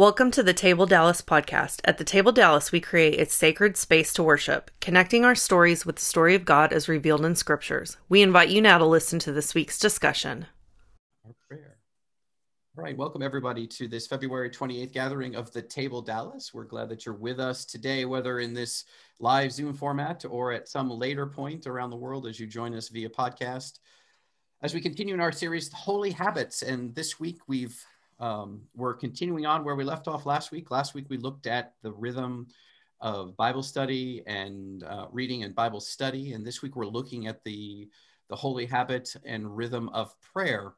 [0.00, 1.82] Welcome to the Table Dallas podcast.
[1.84, 5.96] At the Table Dallas, we create a sacred space to worship, connecting our stories with
[5.96, 7.98] the story of God as revealed in scriptures.
[8.08, 10.46] We invite you now to listen to this week's discussion.
[11.26, 11.76] Our prayer.
[12.78, 16.54] All right, welcome everybody to this February 28th gathering of the Table Dallas.
[16.54, 18.86] We're glad that you're with us today, whether in this
[19.18, 22.88] live Zoom format or at some later point around the world as you join us
[22.88, 23.80] via podcast.
[24.62, 27.78] As we continue in our series, Holy Habits, and this week we've
[28.20, 30.70] um, we're continuing on where we left off last week.
[30.70, 32.48] Last week we looked at the rhythm
[33.00, 37.42] of Bible study and uh, reading and Bible study, and this week we're looking at
[37.44, 37.88] the
[38.28, 40.74] the holy habit and rhythm of prayer.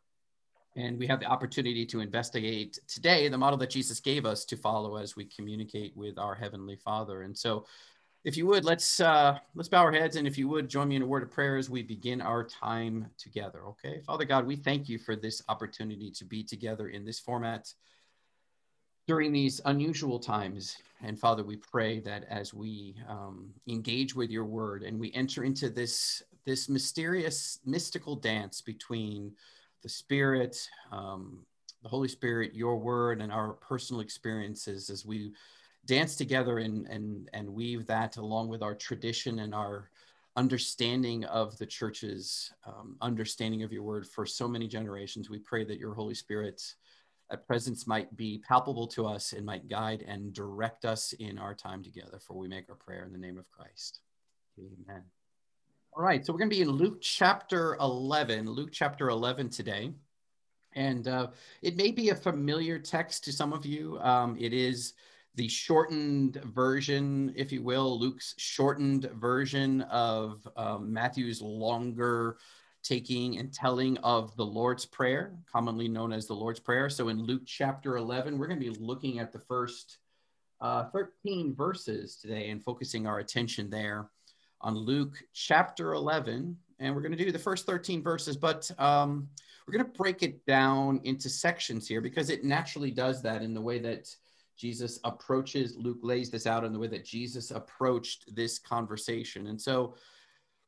[0.74, 4.56] And we have the opportunity to investigate today the model that Jesus gave us to
[4.56, 7.22] follow as we communicate with our Heavenly Father.
[7.22, 7.66] And so
[8.24, 10.96] if you would, let's uh, let's bow our heads, and if you would, join me
[10.96, 13.62] in a word of prayer as we begin our time together.
[13.66, 17.72] Okay, Father God, we thank you for this opportunity to be together in this format
[19.08, 20.76] during these unusual times.
[21.02, 25.42] And Father, we pray that as we um, engage with your word and we enter
[25.42, 29.32] into this this mysterious, mystical dance between
[29.82, 31.44] the Spirit, um,
[31.82, 35.32] the Holy Spirit, your word, and our personal experiences as we
[35.86, 39.90] dance together and and and weave that along with our tradition and our
[40.36, 45.28] understanding of the church's um, understanding of your word for so many generations.
[45.28, 46.62] We pray that your Holy Spirit
[47.30, 51.54] at presence might be palpable to us and might guide and direct us in our
[51.54, 52.18] time together.
[52.18, 54.00] For we make our prayer in the name of Christ.
[54.58, 55.02] Amen.
[55.94, 59.92] All right, so we're going to be in Luke chapter 11, Luke chapter 11 today.
[60.74, 61.28] And uh,
[61.60, 63.98] it may be a familiar text to some of you.
[64.00, 64.94] Um, it is
[65.34, 72.36] the shortened version, if you will, Luke's shortened version of um, Matthew's longer
[72.82, 76.90] taking and telling of the Lord's Prayer, commonly known as the Lord's Prayer.
[76.90, 79.98] So in Luke chapter 11, we're going to be looking at the first
[80.60, 84.10] uh, 13 verses today and focusing our attention there
[84.60, 86.56] on Luke chapter 11.
[86.78, 89.28] And we're going to do the first 13 verses, but um,
[89.66, 93.54] we're going to break it down into sections here because it naturally does that in
[93.54, 94.14] the way that
[94.62, 99.48] Jesus approaches, Luke lays this out in the way that Jesus approached this conversation.
[99.48, 99.96] And so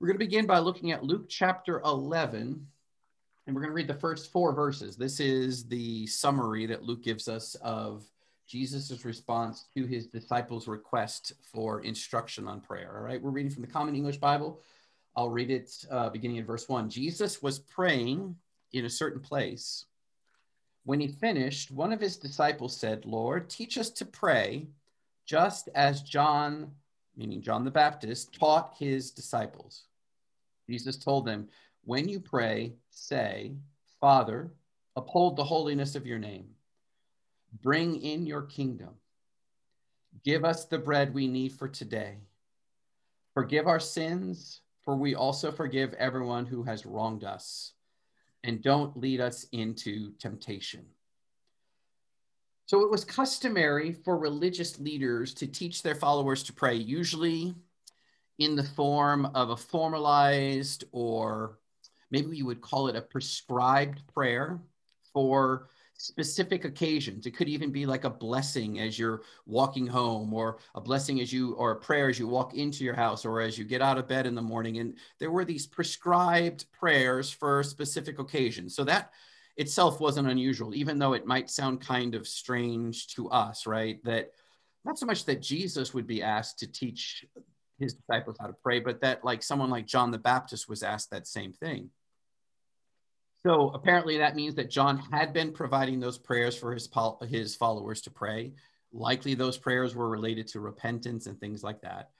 [0.01, 2.67] we're going to begin by looking at Luke chapter 11,
[3.47, 4.97] and we're going to read the first four verses.
[4.97, 8.03] This is the summary that Luke gives us of
[8.49, 12.97] Jesus' response to his disciples' request for instruction on prayer.
[12.97, 14.61] All right, we're reading from the Common English Bible.
[15.15, 16.91] I'll read it uh, beginning in verse 1.
[16.91, 18.35] Jesus was praying
[18.73, 19.85] in a certain place
[20.85, 24.67] when he finished, one of his disciples said, Lord, teach us to pray,
[25.25, 26.73] just as John,
[27.17, 29.85] meaning John the Baptist, taught his disciples.
[30.69, 31.49] Jesus told them,
[31.85, 33.55] When you pray, say,
[33.99, 34.53] Father,
[34.95, 36.49] uphold the holiness of your name.
[37.63, 38.91] Bring in your kingdom.
[40.23, 42.19] Give us the bread we need for today.
[43.33, 47.73] Forgive our sins, for we also forgive everyone who has wronged us
[48.45, 50.85] and don't lead us into temptation.
[52.67, 57.55] So it was customary for religious leaders to teach their followers to pray, usually
[58.39, 61.59] in the form of a formalized or
[62.11, 64.61] maybe you would call it a prescribed prayer
[65.13, 67.27] for specific occasions.
[67.27, 71.33] It could even be like a blessing as you're walking home, or a blessing as
[71.33, 73.99] you, or a prayer as you walk into your house, or as you get out
[73.99, 74.79] of bed in the morning.
[74.79, 78.75] And there were these prescribed prayers for specific occasions.
[78.75, 79.13] So that
[79.57, 84.03] itself wasn't unusual, even though it might sound kind of strange to us, right?
[84.05, 84.33] That
[84.85, 87.25] not so much that Jesus would be asked to teach
[87.79, 91.11] his disciples how to pray, but that like someone like John the Baptist was asked
[91.11, 91.91] that same thing.
[93.45, 96.89] So apparently that means that John had been providing those prayers for his,
[97.29, 98.53] his followers to pray.
[98.93, 102.11] Likely those prayers were related to repentance and things like that.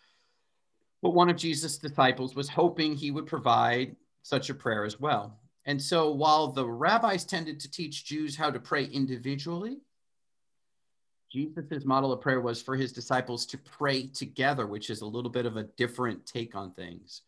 [1.01, 5.39] But one of Jesus' disciples was hoping he would provide such a prayer as well.
[5.67, 9.79] And so while the rabbis tended to teach Jews how to pray individually,
[11.33, 15.31] Jesus' model of prayer was for his disciples to pray together, which is a little
[15.31, 17.23] bit of a different take on things.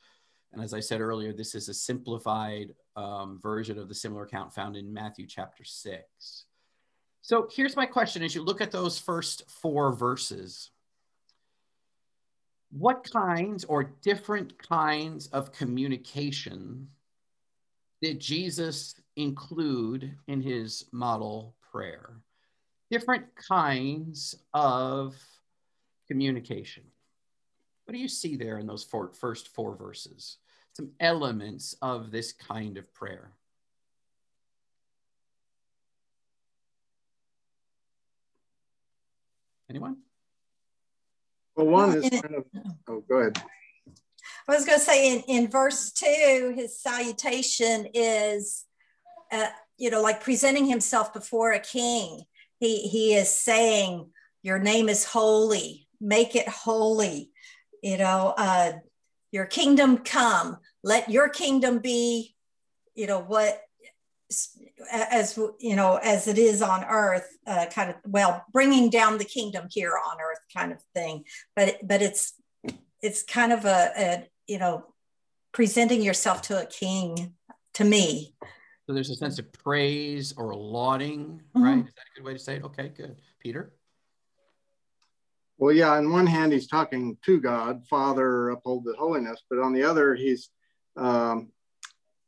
[0.56, 4.55] And as I said earlier, this is a simplified um, version of the similar account
[4.55, 6.47] found in Matthew chapter 6.
[7.20, 10.70] So here's my question as you look at those first four verses
[12.70, 16.88] what kinds or different kinds of communication
[18.00, 22.17] did Jesus include in his model prayer?
[22.91, 25.14] Different kinds of
[26.08, 26.85] communication.
[27.85, 30.38] What do you see there in those first four verses?
[30.76, 33.32] Some elements of this kind of prayer.
[39.70, 39.96] Anyone?
[41.56, 42.44] Well, one is kind of,
[42.88, 43.43] oh, go ahead.
[44.46, 48.67] I was going to say in, in verse two, his salutation is,
[49.32, 49.49] uh,
[49.79, 52.22] you know, like presenting himself before a king.
[52.61, 54.11] He, he is saying,
[54.43, 57.31] Your name is holy, make it holy.
[57.82, 58.72] You know, uh,
[59.32, 62.34] your kingdom come, let your kingdom be,
[62.94, 63.61] you know, what
[64.90, 69.25] as you know as it is on earth uh, kind of well bringing down the
[69.25, 71.25] kingdom here on earth kind of thing.
[71.55, 72.34] But but it's
[73.02, 74.84] it's kind of a, a you know
[75.52, 77.34] presenting yourself to a king
[77.75, 78.34] to me.
[78.87, 81.62] So there's a sense of praise or lauding mm-hmm.
[81.62, 81.79] right?
[81.79, 82.64] Is that a good way to say it?
[82.64, 83.17] Okay good.
[83.38, 83.72] Peter
[85.58, 89.73] well yeah on one hand he's talking to god father uphold the holiness but on
[89.73, 90.50] the other he's
[90.97, 91.49] um,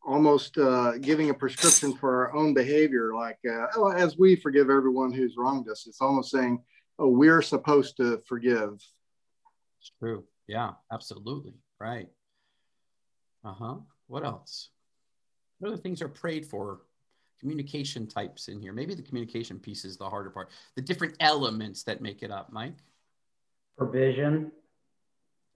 [0.09, 4.71] almost uh, giving a prescription for our own behavior, like uh, oh, as we forgive
[4.71, 5.87] everyone who's wronged us.
[5.87, 6.63] It's almost saying,
[6.99, 8.73] oh, we're supposed to forgive.
[9.81, 10.25] It's true.
[10.47, 11.55] Yeah, absolutely.
[11.79, 12.09] Right.
[13.45, 13.75] Uh huh.
[14.07, 14.71] What else?
[15.59, 16.81] What other things are prayed for?
[17.41, 18.73] Communication types in here.
[18.73, 20.49] Maybe the communication piece is the harder part.
[20.75, 22.79] The different elements that make it up, Mike.
[23.79, 24.53] Provision.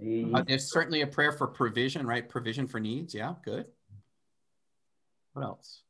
[0.01, 2.29] Uh, there's certainly a prayer for provision, right?
[2.29, 3.15] Provision for needs.
[3.15, 3.67] Yeah, good.
[5.33, 5.83] What else?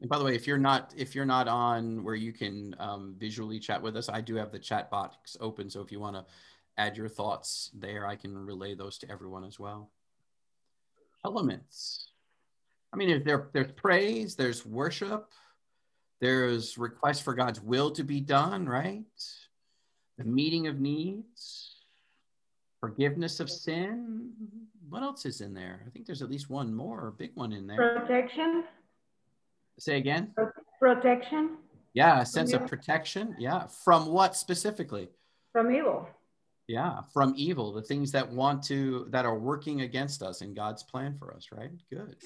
[0.00, 3.14] And by the way, if you're not if you're not on where you can um,
[3.18, 5.70] visually chat with us, I do have the chat box open.
[5.70, 6.24] So if you want to
[6.78, 9.90] add your thoughts there, I can relay those to everyone as well.
[11.24, 12.10] Elements.
[12.92, 15.30] I mean, there, there's praise, there's worship,
[16.20, 19.04] there's request for God's will to be done, right?
[20.18, 21.76] The meeting of needs,
[22.80, 24.30] forgiveness of sin.
[24.88, 25.82] What else is in there?
[25.86, 28.00] I think there's at least one more, big one in there.
[28.00, 28.64] Protection.
[29.78, 30.32] Say again.
[30.78, 31.58] Protection.
[31.92, 33.34] Yeah, a sense of protection.
[33.38, 33.66] Yeah.
[33.84, 35.08] From what specifically?
[35.52, 36.08] From evil.
[36.68, 40.82] Yeah, from evil, the things that want to, that are working against us in God's
[40.82, 41.70] plan for us, right?
[41.90, 42.16] Good.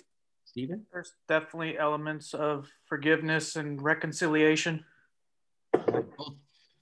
[0.50, 0.84] Stephen?
[0.92, 4.84] There's definitely elements of forgiveness and reconciliation.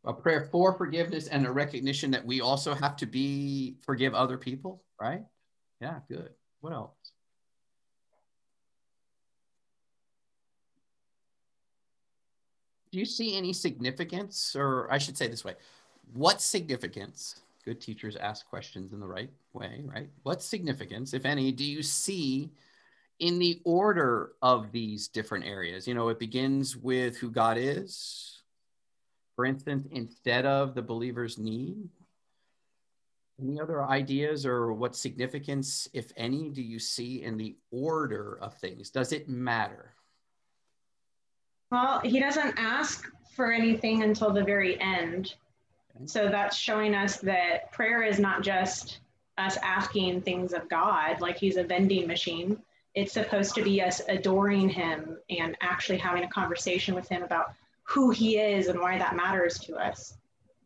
[0.06, 4.38] A prayer for forgiveness and a recognition that we also have to be forgive other
[4.38, 5.23] people, right?
[5.82, 6.31] Yeah, good.
[6.62, 6.94] What else?
[12.91, 15.56] Do you see any significance, or I should say this way,
[16.14, 17.41] what significance?
[17.67, 20.09] Good teachers ask questions in the right way, right?
[20.23, 22.50] What significance, if any, do you see
[23.19, 25.87] in the order of these different areas?
[25.87, 28.43] You know, it begins with who God is,
[29.37, 31.88] for instance, instead of the believer's need?
[33.41, 38.55] Any other ideas or what significance, if any, do you see in the order of
[38.55, 38.91] things?
[38.91, 39.94] Does it matter?
[41.71, 45.35] Well, he doesn't ask for anything until the very end.
[45.94, 46.06] Okay.
[46.06, 48.99] So that's showing us that prayer is not just
[49.37, 52.61] us asking things of God like he's a vending machine.
[52.94, 57.52] It's supposed to be us adoring him and actually having a conversation with him about
[57.82, 60.17] who he is and why that matters to us.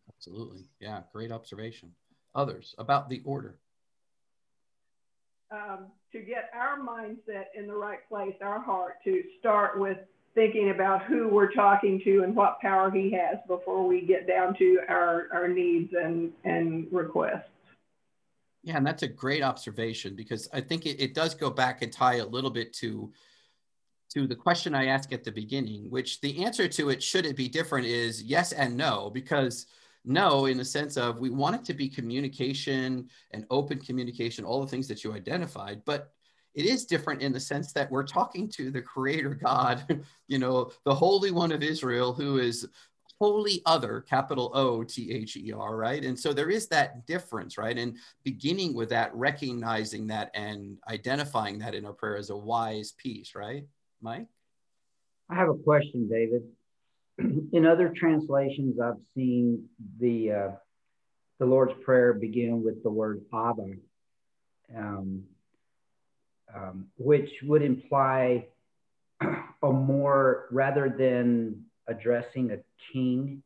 [0.09, 0.65] Absolutely.
[0.81, 1.93] Yeah, great observation.
[2.35, 3.59] Others about the order.
[5.51, 9.99] Um, to get our mindset in the right place, our heart, to start with
[10.35, 14.57] thinking about who we're talking to and what power he has before we get down
[14.57, 17.52] to our, our needs and, and requests.
[18.63, 21.93] Yeah, and that's a great observation because I think it, it does go back and
[21.93, 23.13] tie a little bit to
[24.15, 27.35] to the question I asked at the beginning, which the answer to it, should it
[27.35, 29.67] be different, is yes and no, because
[30.05, 34.61] no, in the sense of we want it to be communication and open communication, all
[34.61, 36.13] the things that you identified, but
[36.55, 40.71] it is different in the sense that we're talking to the creator God, you know,
[40.85, 42.69] the Holy One of Israel, who is
[43.23, 46.05] wholly other, capital O T H E R, right?
[46.05, 47.79] And so there is that difference, right?
[47.79, 52.91] And beginning with that, recognizing that and identifying that in our prayer as a wise
[52.99, 53.65] piece, right?
[54.01, 54.27] Mike?
[55.31, 56.43] I have a question, David.
[57.53, 59.69] In other translations, I've seen
[60.01, 60.51] the uh,
[61.39, 63.75] the Lord's Prayer begin with the word Abba,
[64.77, 65.23] um,
[66.53, 68.47] um, which would imply
[69.21, 72.59] a more rather than addressing a
[72.93, 73.43] king,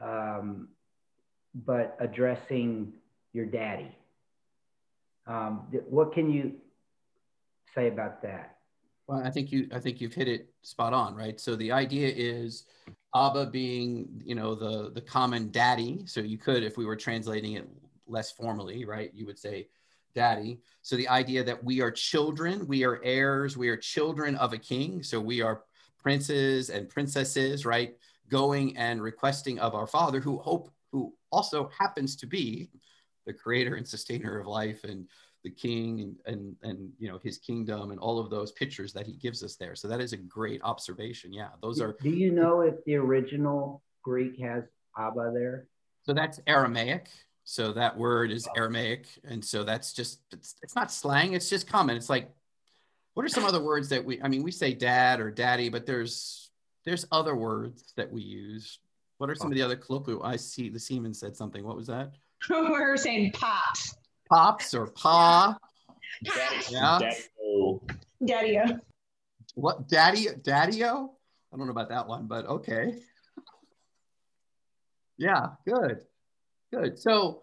[0.00, 0.68] um,
[1.66, 2.92] but addressing
[3.32, 3.90] your daddy.
[5.26, 6.52] Um, what can you
[7.74, 8.58] say about that?
[9.06, 11.38] Well, I think you I think you've hit it spot on, right?
[11.40, 12.64] So the idea is
[13.14, 16.04] Abba being, you know, the the common daddy.
[16.06, 17.68] So you could, if we were translating it
[18.06, 19.68] less formally, right, you would say
[20.14, 20.60] daddy.
[20.82, 24.58] So the idea that we are children, we are heirs, we are children of a
[24.58, 25.02] king.
[25.02, 25.62] So we are
[26.04, 27.96] princes and princesses, right?
[28.28, 32.70] Going and requesting of our Father, who hope, who also happens to be
[33.26, 35.08] the creator and sustainer of life and
[35.42, 39.06] the king and, and and you know his kingdom and all of those pictures that
[39.06, 39.74] he gives us there.
[39.74, 41.32] So that is a great observation.
[41.32, 44.64] Yeah those are do you know if the original greek has
[44.96, 45.66] abba there?
[46.04, 47.08] So that's aramaic.
[47.44, 49.06] So that word is aramaic.
[49.24, 51.34] And so that's just it's, it's not slang.
[51.34, 51.96] It's just common.
[51.96, 52.30] It's like
[53.14, 55.86] what are some other words that we i mean we say dad or daddy but
[55.86, 56.50] there's
[56.84, 58.78] there's other words that we use
[59.18, 61.86] what are some of the other colloquial i see the seaman said something what was
[61.86, 62.12] that
[62.50, 63.96] we were saying pops
[64.28, 65.56] pops or pa.
[66.24, 66.98] Daddy, yeah.
[68.24, 68.66] Daddy.
[69.54, 71.12] What daddy daddy-o?
[71.52, 72.94] I don't know about that one, but okay.
[75.16, 76.00] yeah, good.
[76.72, 76.98] Good.
[76.98, 77.42] So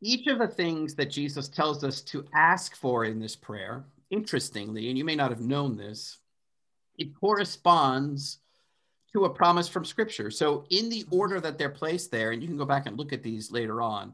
[0.00, 4.88] each of the things that Jesus tells us to ask for in this prayer, interestingly,
[4.88, 6.18] and you may not have known this,
[6.98, 8.38] it corresponds
[9.12, 10.30] to a promise from scripture.
[10.30, 13.12] So in the order that they're placed there, and you can go back and look
[13.12, 14.12] at these later on,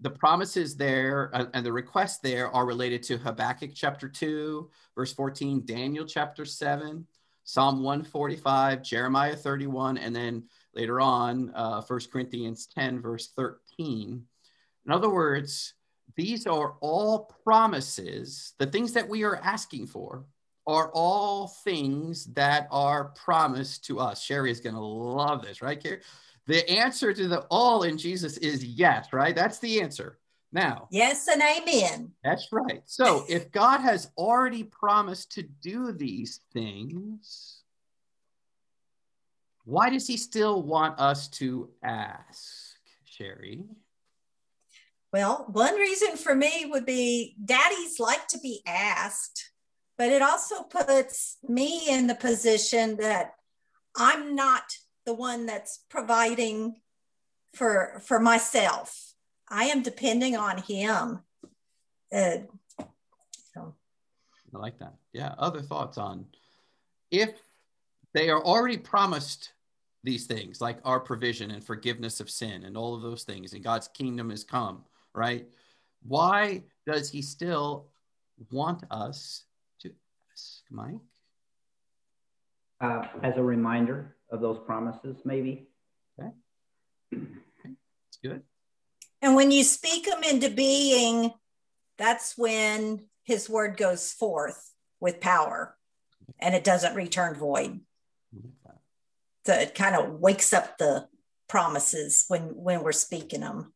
[0.00, 5.12] the promises there uh, and the requests there are related to Habakkuk chapter 2, verse
[5.12, 7.06] 14, Daniel chapter 7,
[7.44, 14.22] Psalm 145, Jeremiah 31, and then later on, uh, 1 Corinthians 10, verse 13.
[14.86, 15.74] In other words,
[16.18, 18.52] these are all promises.
[18.58, 20.24] The things that we are asking for
[20.66, 24.20] are all things that are promised to us.
[24.20, 26.00] Sherry is going to love this, right, Carrie?
[26.48, 29.34] The answer to the all in Jesus is yes, right?
[29.34, 30.18] That's the answer.
[30.50, 32.10] Now, yes and amen.
[32.24, 32.82] That's right.
[32.84, 37.62] So, if God has already promised to do these things,
[39.64, 43.62] why does he still want us to ask, Sherry?
[45.12, 49.50] Well, one reason for me would be daddies like to be asked,
[49.96, 53.32] but it also puts me in the position that
[53.96, 54.64] I'm not
[55.06, 56.76] the one that's providing
[57.54, 59.14] for for myself.
[59.48, 61.20] I am depending on him.
[62.12, 62.38] Uh,
[63.54, 63.74] so.
[64.54, 64.94] I like that.
[65.12, 65.34] Yeah.
[65.38, 66.26] Other thoughts on
[67.10, 67.30] if
[68.12, 69.52] they are already promised
[70.04, 73.64] these things, like our provision and forgiveness of sin and all of those things, and
[73.64, 74.84] God's kingdom has come,
[75.18, 75.46] right?
[76.06, 77.88] Why does he still
[78.50, 79.44] want us
[79.80, 79.90] to
[80.32, 80.94] ask, Mike?
[82.80, 85.68] Uh, as a reminder of those promises, maybe.
[86.18, 86.30] Okay.
[87.12, 87.24] okay.
[87.64, 88.42] That's good.
[89.20, 91.32] And when you speak them into being,
[91.96, 95.76] that's when his word goes forth with power
[96.38, 97.80] and it doesn't return void.
[99.44, 101.08] So it kind of wakes up the
[101.48, 103.72] promises when when we're speaking them.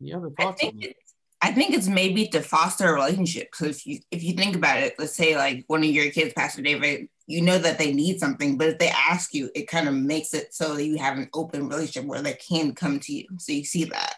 [0.00, 0.04] So.
[0.04, 0.62] Any other thoughts?
[0.62, 0.96] I think,
[1.42, 3.54] I think it's maybe to foster a relationship.
[3.54, 6.32] So if you if you think about it, let's say like one of your kids,
[6.34, 9.88] Pastor David, you know that they need something, but if they ask you, it kind
[9.88, 13.12] of makes it so that you have an open relationship where they can come to
[13.12, 13.26] you.
[13.38, 14.16] So you see that.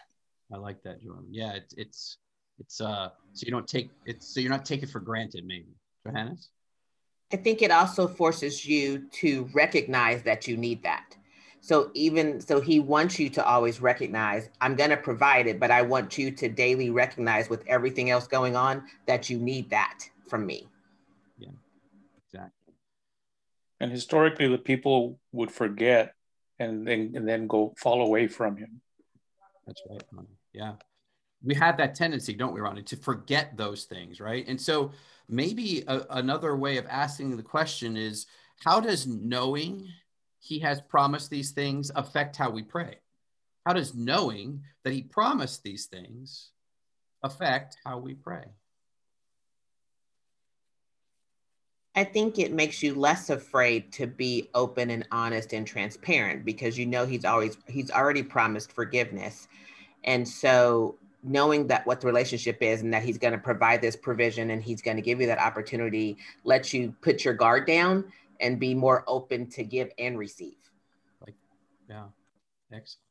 [0.53, 1.27] I like that, Joanne.
[1.29, 2.17] Yeah, it's it's
[2.59, 5.75] it's uh so you don't take it's so you're not taking for granted, maybe.
[6.05, 6.49] Johannes?
[7.31, 11.15] I think it also forces you to recognize that you need that.
[11.61, 15.71] So even so he wants you to always recognize I'm going to provide it, but
[15.71, 20.03] I want you to daily recognize with everything else going on that you need that
[20.27, 20.67] from me.
[21.37, 21.49] Yeah.
[22.25, 22.73] Exactly.
[23.79, 26.13] And historically the people would forget
[26.59, 28.81] and then and then go fall away from him.
[29.67, 30.03] That's right.
[30.53, 30.73] Yeah.
[31.43, 34.45] We have that tendency, don't we, Ronnie, to forget those things, right?
[34.47, 34.91] And so
[35.29, 38.25] maybe a, another way of asking the question is
[38.63, 39.87] how does knowing
[40.49, 42.97] he has promised these things affect how we pray?
[43.67, 46.49] How does knowing that he promised these things
[47.21, 48.45] affect how we pray?
[51.95, 56.79] I think it makes you less afraid to be open and honest and transparent because
[56.79, 59.47] you know he's always he's already promised forgiveness.
[60.03, 63.95] And so knowing that what the relationship is and that he's going to provide this
[63.95, 68.11] provision and he's going to give you that opportunity lets you put your guard down
[68.39, 70.57] and be more open to give and receive.
[71.21, 71.35] Like,
[71.89, 72.05] yeah,
[72.71, 73.03] excellent.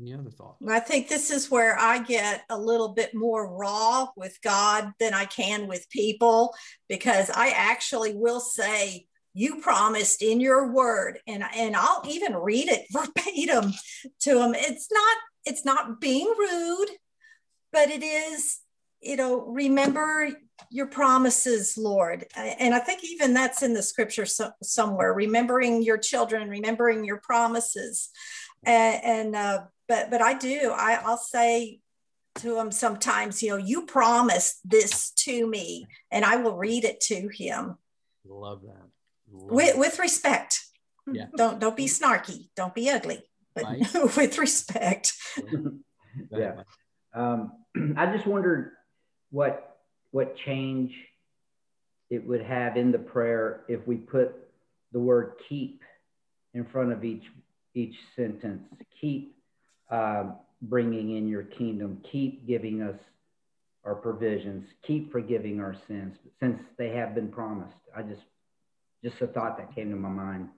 [0.00, 0.58] Any other thoughts?
[0.68, 5.14] I think this is where I get a little bit more raw with God than
[5.14, 6.52] I can with people
[6.88, 12.68] because I actually will say, you promised in your word and and I'll even read
[12.68, 13.74] it verbatim
[14.20, 16.90] to them it's not it's not being rude
[17.72, 18.60] but it is
[19.02, 20.30] you know remember
[20.70, 25.98] your promises lord and i think even that's in the scripture so, somewhere remembering your
[25.98, 28.10] children remembering your promises
[28.64, 31.80] and, and uh, but but i do I, i'll say
[32.36, 37.00] to him sometimes, you know, you promised this to me and I will read it
[37.02, 37.76] to him.
[38.26, 38.88] Love that.
[39.30, 40.60] Love with, with respect.
[41.10, 41.26] Yeah.
[41.36, 42.48] Don't don't be snarky.
[42.56, 43.22] Don't be ugly,
[43.54, 43.86] but Right.
[44.16, 45.12] with respect.
[46.30, 46.62] yeah.
[47.14, 47.52] Um,
[47.96, 48.72] I just wondered
[49.30, 49.73] what
[50.14, 50.92] what change
[52.08, 54.32] it would have in the prayer if we put
[54.92, 55.82] the word keep
[56.54, 57.24] in front of each
[57.74, 58.62] each sentence.
[59.00, 59.34] Keep
[59.90, 62.00] um, bringing in your kingdom.
[62.12, 62.94] Keep giving us
[63.82, 64.64] our provisions.
[64.86, 67.74] Keep forgiving our sins, since they have been promised.
[67.96, 68.22] I just
[69.02, 70.48] just a thought that came to my mind.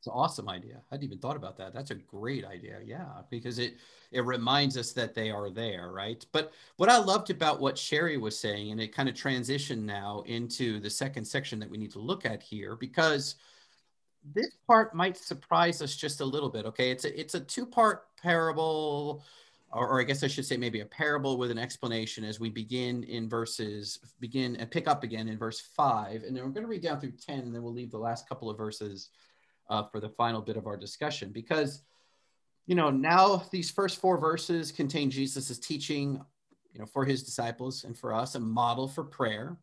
[0.00, 0.76] It's an awesome idea.
[0.90, 1.74] I hadn't even thought about that.
[1.74, 2.78] That's a great idea.
[2.82, 3.74] Yeah, because it
[4.10, 6.24] it reminds us that they are there, right?
[6.32, 10.22] But what I loved about what Sherry was saying, and it kind of transitioned now
[10.26, 13.34] into the second section that we need to look at here, because
[14.34, 16.64] this part might surprise us just a little bit.
[16.64, 19.22] Okay, it's a it's a two part parable,
[19.70, 22.48] or, or I guess I should say maybe a parable with an explanation as we
[22.48, 26.64] begin in verses begin and pick up again in verse five, and then we're going
[26.64, 29.10] to read down through ten, and then we'll leave the last couple of verses
[29.70, 31.82] uh, for the final bit of our discussion because
[32.66, 36.20] you know now these first four verses contain jesus' teaching
[36.72, 39.56] you know for his disciples and for us a model for prayer.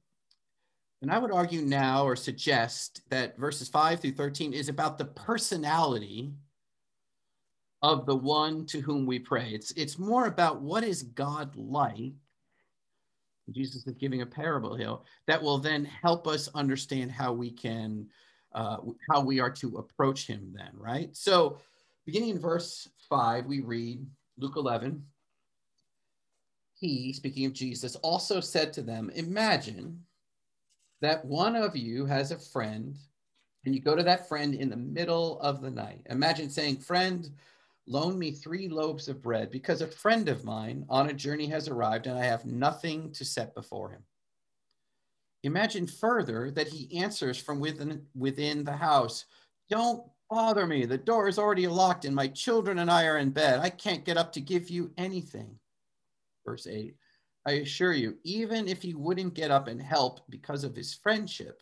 [1.02, 5.06] And i would argue now or suggest that verses 5 through 13 is about the
[5.06, 6.34] personality
[7.82, 9.52] of the one to whom we pray.
[9.52, 12.14] It's it's more about what is god like?
[13.52, 14.98] Jesus is giving a parable here
[15.28, 18.08] that will then help us understand how we can
[18.54, 18.78] uh,
[19.10, 21.16] how we are to approach him then, right?
[21.16, 21.58] So,
[22.06, 24.06] beginning in verse 5, we read
[24.38, 25.04] Luke 11.
[26.74, 30.04] He, speaking of Jesus, also said to them, Imagine
[31.02, 32.96] that one of you has a friend,
[33.66, 36.02] and you go to that friend in the middle of the night.
[36.10, 37.30] Imagine saying, Friend,
[37.88, 41.68] loan me three loaves of bread because a friend of mine on a journey has
[41.68, 44.04] arrived and I have nothing to set before him.
[45.48, 49.26] Imagine further that he answers from within, within the house,
[49.70, 50.86] Don't bother me.
[50.86, 53.62] The door is already locked and my children and I are in bed.
[53.62, 55.58] I can't get up to give you anything.
[56.46, 56.96] Verse 8
[57.46, 61.62] I assure you, even if he wouldn't get up and help because of his friendship,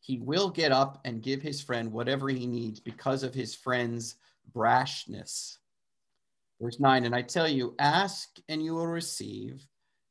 [0.00, 4.16] he will get up and give his friend whatever he needs because of his friend's
[4.54, 5.58] brashness.
[6.58, 9.66] Verse 9 And I tell you, ask and you will receive.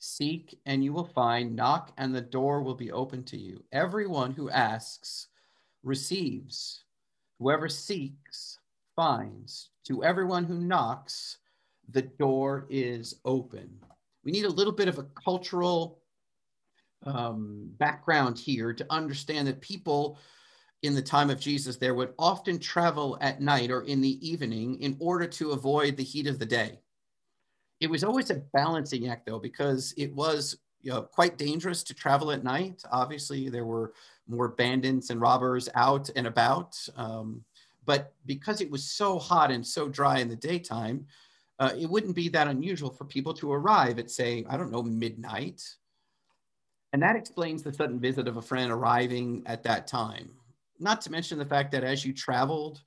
[0.05, 3.63] Seek and you will find, knock and the door will be open to you.
[3.71, 5.27] Everyone who asks
[5.81, 6.83] receives,
[7.39, 8.59] whoever seeks
[8.97, 9.69] finds.
[9.85, 11.37] To everyone who knocks,
[11.87, 13.79] the door is open.
[14.25, 16.01] We need a little bit of a cultural
[17.03, 20.19] um, background here to understand that people
[20.81, 24.81] in the time of Jesus there would often travel at night or in the evening
[24.81, 26.82] in order to avoid the heat of the day
[27.83, 31.93] it was always a balancing act though because it was you know, quite dangerous to
[31.93, 32.81] travel at night.
[32.91, 33.93] Obviously there were
[34.25, 37.43] more bandits and robbers out and about um,
[37.85, 41.05] but because it was so hot and so dry in the daytime
[41.59, 44.81] uh, it wouldn't be that unusual for people to arrive at say i don't know
[44.81, 45.61] midnight.
[46.93, 50.29] And that explains the sudden visit of a friend arriving at that time.
[50.79, 52.81] Not to mention the fact that as you traveled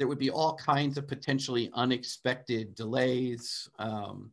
[0.00, 4.32] there would be all kinds of potentially unexpected delays um,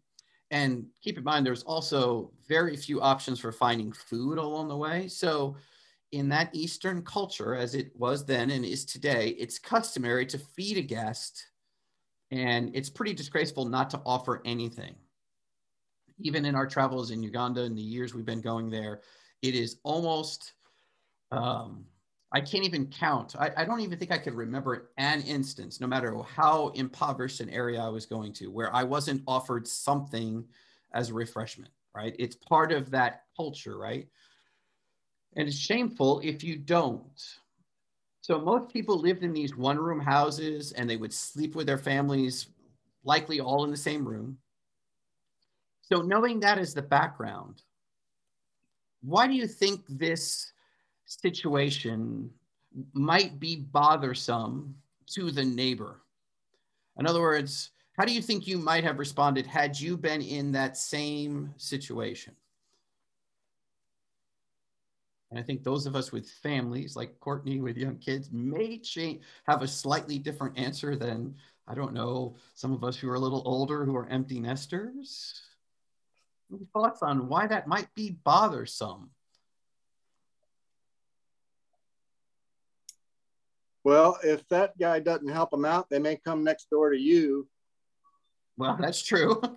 [0.52, 5.08] and keep in mind, there's also very few options for finding food along the way.
[5.08, 5.58] So,
[6.14, 10.78] in that Eastern culture, as it was then and is today, it's customary to feed
[10.78, 11.48] a guest,
[12.32, 14.96] and it's pretty disgraceful not to offer anything.
[16.20, 19.02] Even in our travels in Uganda, in the years we've been going there,
[19.42, 20.54] it is almost,
[21.32, 21.86] um,
[22.34, 23.36] I can't even count.
[23.40, 27.50] I, I don't even think I could remember an instance, no matter how impoverished an
[27.50, 30.44] area I was going to, where I wasn't offered something
[30.94, 32.16] as a refreshment, right?
[32.20, 34.08] It's part of that culture, right?
[35.38, 37.24] And it's shameful if you don't.
[38.22, 41.78] So most people lived in these one room houses and they would sleep with their
[41.78, 42.48] families,
[43.06, 44.38] likely all in the same room.
[45.82, 47.62] So knowing that as the background,
[49.02, 50.52] why do you think this
[51.08, 52.30] situation
[52.94, 54.76] might be bothersome
[55.08, 56.02] to the neighbor.
[57.00, 60.52] In other words, how do you think you might have responded had you been in
[60.52, 62.36] that same situation?
[65.32, 69.24] And I think those of us with families, like Courtney with young kids, may change,
[69.48, 71.36] have a slightly different answer than,
[71.68, 75.42] I don't know, some of us who are a little older who are empty nesters.
[76.52, 79.10] Any thoughts on why that might be bothersome?
[83.88, 87.48] Well, if that guy doesn't help them out, they may come next door to you.
[88.58, 89.42] Well, that's true.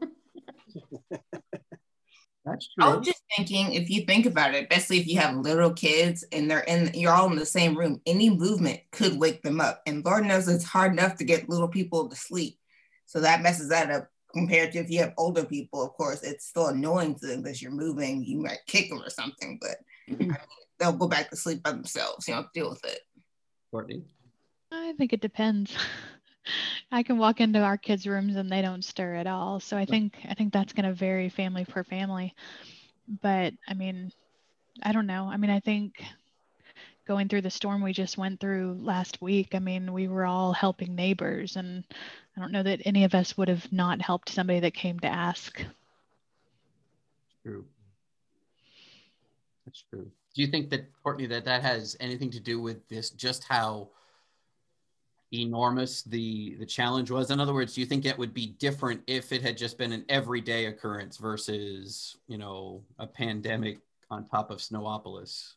[2.45, 2.85] That's true.
[2.85, 6.25] I was just thinking, if you think about it, especially if you have little kids
[6.33, 9.83] and they're in, you're all in the same room, any movement could wake them up.
[9.85, 12.57] And Lord knows it's hard enough to get little people to sleep.
[13.07, 16.47] So that messes that up compared to if you have older people, of course, it's
[16.47, 19.77] still annoying to them because you're moving, you might kick them or something, but
[20.09, 20.29] I mm-hmm.
[20.29, 20.37] mean,
[20.79, 22.27] they'll go back to sleep by themselves.
[22.27, 23.01] You know, deal with it.
[23.71, 24.05] Courtney?
[24.73, 25.77] I think it depends.
[26.93, 29.61] I can walk into our kids' rooms and they don't stir at all.
[29.61, 32.35] So I think I think that's going to vary family per family.
[33.23, 34.13] But I mean,
[34.83, 35.29] I don't know.
[35.31, 36.03] I mean, I think
[37.07, 40.53] going through the storm we just went through last week, I mean, we were all
[40.53, 41.85] helping neighbors and
[42.37, 45.09] I don't know that any of us would have not helped somebody that came to
[45.09, 45.65] ask.
[47.43, 47.65] True.
[49.67, 50.11] That's true.
[50.35, 53.89] Do you think that Courtney that that has anything to do with this just how
[55.33, 57.31] enormous the the challenge was.
[57.31, 59.93] In other words do you think it would be different if it had just been
[59.93, 63.79] an everyday occurrence versus you know a pandemic
[64.11, 65.53] on top of snowopolis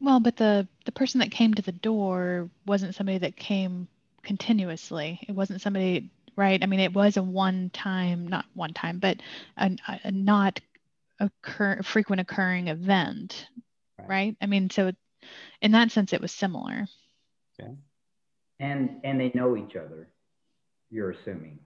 [0.00, 3.86] well but the the person that came to the door wasn't somebody that came
[4.26, 5.20] continuously.
[5.26, 6.62] It wasn't somebody right?
[6.62, 9.18] I mean it was a one time not one time but
[9.56, 9.70] a,
[10.04, 10.60] a not
[11.18, 13.46] occur frequent occurring event
[13.98, 14.08] right.
[14.08, 14.36] right?
[14.42, 14.92] I mean so
[15.62, 16.86] in that sense it was similar
[17.60, 17.72] Okay.
[18.60, 20.08] And and they know each other.
[20.90, 21.58] You're assuming.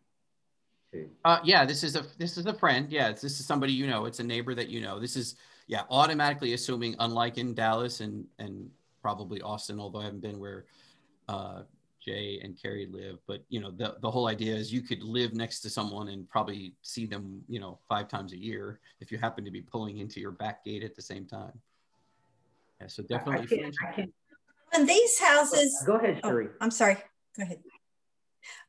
[0.93, 1.09] Too.
[1.25, 2.91] Uh, yeah, this is a this is a friend.
[2.91, 4.07] Yeah, this is somebody you know.
[4.07, 4.99] It's a neighbor that you know.
[4.99, 5.37] This is
[5.69, 6.97] yeah, automatically assuming.
[6.99, 8.69] Unlike in Dallas and and
[9.01, 10.65] probably Austin, although I haven't been where
[11.29, 11.63] uh,
[12.01, 15.33] Jay and Carrie live, but you know the the whole idea is you could live
[15.33, 19.19] next to someone and probably see them you know five times a year if you
[19.19, 21.53] happen to be pulling into your back gate at the same time.
[22.81, 23.57] Yeah, so definitely.
[23.57, 24.15] I can't, I can't,
[24.73, 25.83] and these houses.
[25.87, 26.49] Go ahead, oh, Sherry.
[26.49, 26.97] Oh, I'm sorry.
[27.37, 27.61] Go ahead.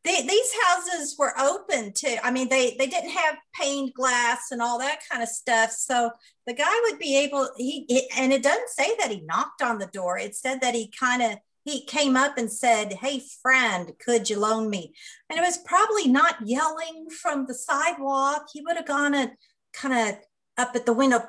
[0.04, 4.62] They, these houses were open to, I mean, they they didn't have paned glass and
[4.62, 5.72] all that kind of stuff.
[5.72, 6.10] So
[6.48, 7.50] the guy would be able.
[7.56, 10.18] He, he and it doesn't say that he knocked on the door.
[10.18, 14.40] It said that he kind of he came up and said, "Hey, friend, could you
[14.40, 14.96] loan me?"
[15.30, 18.48] And it was probably not yelling from the sidewalk.
[18.52, 19.34] He would have gone and
[19.72, 20.20] kind of
[20.58, 21.24] up at the window.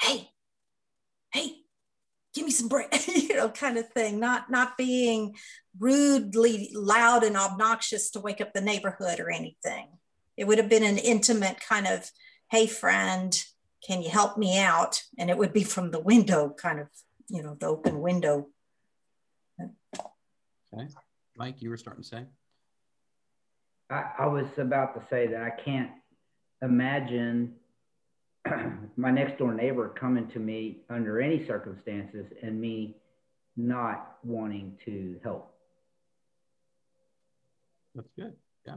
[0.00, 0.30] Hey,
[1.32, 1.56] hey,
[2.36, 5.34] give me some bread, you know, kind of thing, not not being
[5.78, 9.88] rudely loud and obnoxious to wake up the neighborhood or anything.
[10.36, 12.10] It would have been an intimate kind of,
[12.50, 13.42] hey friend,
[13.86, 15.02] can you help me out?
[15.18, 16.88] And it would be from the window, kind of,
[17.28, 18.48] you know, the open window.
[19.60, 20.88] Okay.
[21.36, 22.24] Mike, you were starting to say?
[23.88, 25.90] I, I was about to say that I can't
[26.60, 27.54] imagine
[28.96, 32.96] my next door neighbor coming to me under any circumstances and me
[33.56, 35.52] not wanting to help.
[37.94, 38.34] That's good.
[38.66, 38.76] Yeah.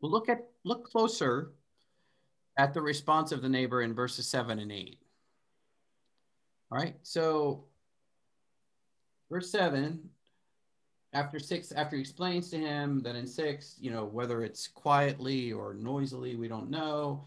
[0.00, 1.52] Well, look at look closer
[2.58, 4.98] at the response of the neighbor in verses seven and eight.
[6.72, 6.96] All right.
[7.02, 7.64] So
[9.30, 10.08] verse seven,
[11.12, 15.52] after six, after he explains to him that in six, you know, whether it's quietly
[15.52, 17.24] or noisily, we don't know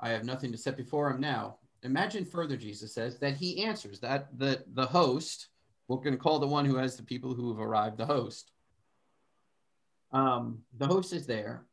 [0.00, 1.56] I have nothing to set before him now.
[1.82, 5.48] Imagine further, Jesus says, that he answers that the, the host,
[5.88, 8.52] we're going to call the one who has the people who have arrived the host.
[10.12, 11.64] Um, the host is there.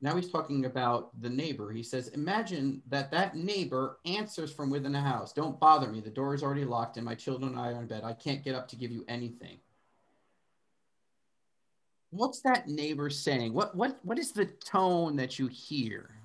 [0.00, 1.72] Now he's talking about the neighbor.
[1.72, 5.32] He says, Imagine that that neighbor answers from within the house.
[5.32, 6.00] Don't bother me.
[6.00, 8.04] The door is already locked and my children and I are in bed.
[8.04, 9.58] I can't get up to give you anything.
[12.10, 13.52] What's that neighbor saying?
[13.52, 16.17] What, what, what is the tone that you hear?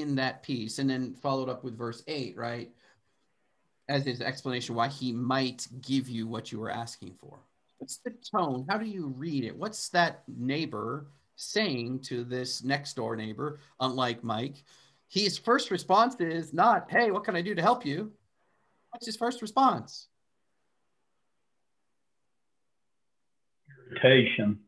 [0.00, 2.70] In that piece and then followed up with verse 8 right
[3.88, 7.38] as his explanation why he might give you what you were asking for.
[7.78, 8.66] What's the tone?
[8.68, 9.56] How do you read it?
[9.56, 14.64] What's that neighbor saying to this next door neighbor unlike mike?
[15.08, 18.12] His first response is not hey what can i do to help you?
[18.90, 20.08] What's his first response.
[23.90, 24.60] Irritation.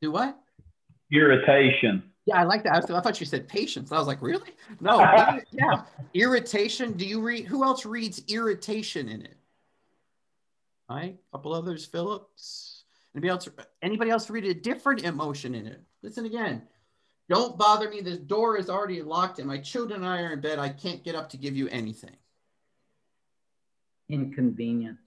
[0.00, 0.38] Do what?
[1.10, 2.74] Irritation yeah, I like that.
[2.74, 3.90] I, was, I, thought you said patience.
[3.90, 4.50] I was like, really?
[4.80, 4.98] No.
[5.50, 5.82] yeah.
[6.12, 6.92] Irritation.
[6.92, 7.46] Do you read?
[7.46, 9.34] Who else reads irritation in it?
[10.90, 11.16] All right.
[11.16, 11.86] A couple others.
[11.86, 12.84] Phillips.
[13.14, 13.48] Anybody else?
[13.80, 15.80] Anybody else read a different emotion in it?
[16.02, 16.62] Listen again.
[17.30, 18.02] Don't bother me.
[18.02, 20.58] This door is already locked, and my children and I are in bed.
[20.58, 22.16] I can't get up to give you anything.
[24.10, 24.98] Inconvenience.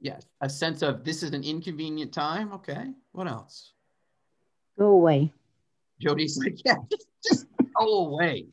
[0.00, 2.52] Yes, a sense of this is an inconvenient time.
[2.52, 2.92] Okay.
[3.10, 3.72] What else?
[4.78, 5.32] Go away.
[6.00, 7.46] Jody's like, yeah, just, just
[7.78, 8.46] go away.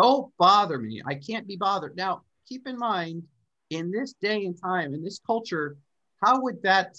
[0.00, 1.02] Don't bother me.
[1.06, 1.96] I can't be bothered.
[1.96, 3.24] Now, keep in mind,
[3.70, 5.76] in this day and time, in this culture,
[6.22, 6.96] how would that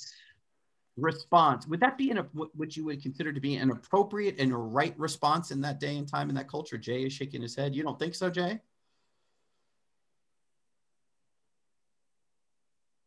[0.98, 4.58] response would that be an what you would consider to be an appropriate and a
[4.58, 6.78] right response in that day and time in that culture?
[6.78, 7.76] Jay is shaking his head.
[7.76, 8.60] You don't think so jay?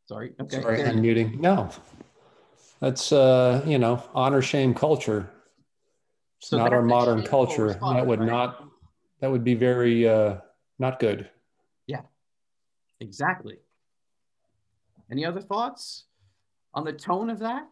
[0.07, 0.35] Sorry.
[0.41, 0.61] Okay.
[0.61, 1.41] Sorry unmuting.
[1.41, 1.71] No.
[2.81, 5.31] That's uh you know honor shame culture
[6.45, 8.29] it's so not our modern culture response, that would right?
[8.29, 8.65] not
[9.21, 10.37] that would be very uh
[10.79, 11.29] not good
[11.87, 12.01] yeah
[13.01, 13.59] exactly
[15.11, 16.05] any other thoughts
[16.73, 17.69] on the tone of that?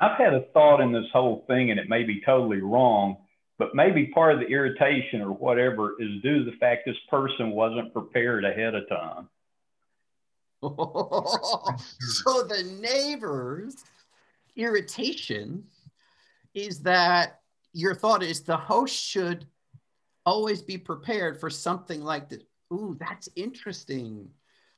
[0.00, 3.16] I've had a thought in this whole thing, and it may be totally wrong,
[3.58, 7.50] but maybe part of the irritation or whatever is due to the fact this person
[7.50, 9.28] wasn't prepared ahead of time.
[10.62, 13.84] so the neighbor's
[14.56, 15.64] irritation
[16.54, 17.40] is that
[17.76, 19.46] your thought is the host should
[20.24, 22.42] always be prepared for something like this.
[22.72, 24.28] Ooh, that's interesting.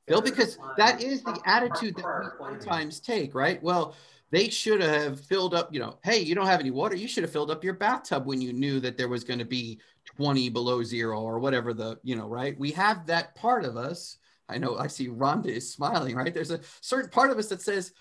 [0.08, 2.04] Bill, because that is the attitude that
[2.40, 3.62] we sometimes take, right?
[3.62, 3.94] Well,
[4.30, 6.96] they should have filled up, you know, hey, you don't have any water.
[6.96, 9.44] You should have filled up your bathtub when you knew that there was going to
[9.44, 12.58] be 20 below zero or whatever the, you know, right?
[12.58, 14.18] We have that part of us.
[14.48, 16.34] I know I see Rhonda is smiling, right?
[16.34, 17.92] There's a certain part of us that says,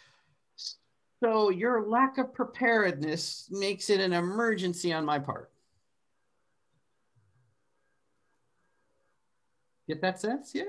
[1.23, 5.51] so your lack of preparedness makes it an emergency on my part.
[9.88, 10.51] Get that sense?
[10.53, 10.63] Yeah.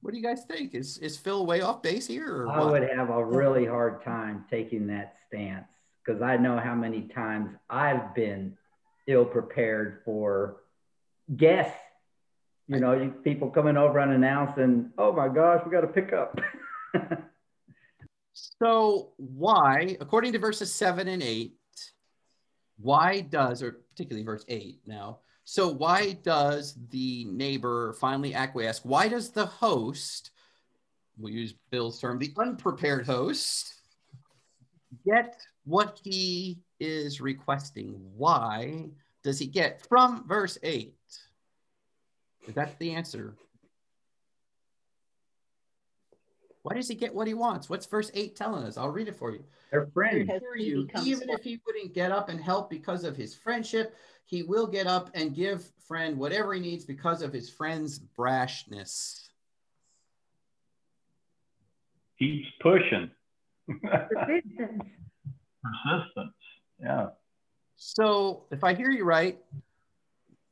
[0.00, 0.74] What do you guys think?
[0.74, 2.48] Is is Phil way off base here?
[2.48, 2.72] I what?
[2.72, 5.66] would have a really hard time taking that stance
[6.04, 8.56] because I know how many times I've been
[9.06, 10.56] ill prepared for
[11.36, 11.78] guests.
[12.66, 16.12] You know, you, people coming over unannounced, and oh my gosh, we got to pick
[16.12, 16.40] up.
[18.32, 21.56] so why, according to verses seven and eight,
[22.78, 28.84] why does, or particularly verse eight now, so why does the neighbor finally acquiesce?
[28.84, 30.30] Why does the host,
[31.18, 33.74] we'll use Bill's term, the unprepared host,
[35.04, 38.00] get what he is requesting?
[38.16, 38.90] Why
[39.22, 40.94] does he get from verse 8?
[42.48, 43.34] Is that the answer?
[46.62, 47.68] Why does he get what he wants?
[47.68, 48.76] What's verse 8 telling us?
[48.76, 49.44] I'll read it for you.
[49.72, 50.30] They're friends.
[50.56, 53.96] You, even if he wouldn't get up and help because of his friendship,
[54.26, 59.28] he will get up and give friend whatever he needs because of his friend's brashness.
[62.18, 63.10] Keeps pushing.
[63.68, 64.82] Persistence.
[65.62, 66.34] Persistence.
[66.80, 67.06] Yeah.
[67.76, 69.38] So if I hear you right,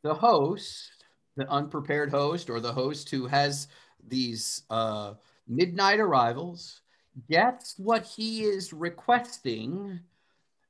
[0.03, 1.05] the host,
[1.37, 3.69] the unprepared host, or the host who has
[4.09, 5.15] these uh,
[5.51, 6.81] midnight arrivals,
[7.29, 10.01] gets what he is requesting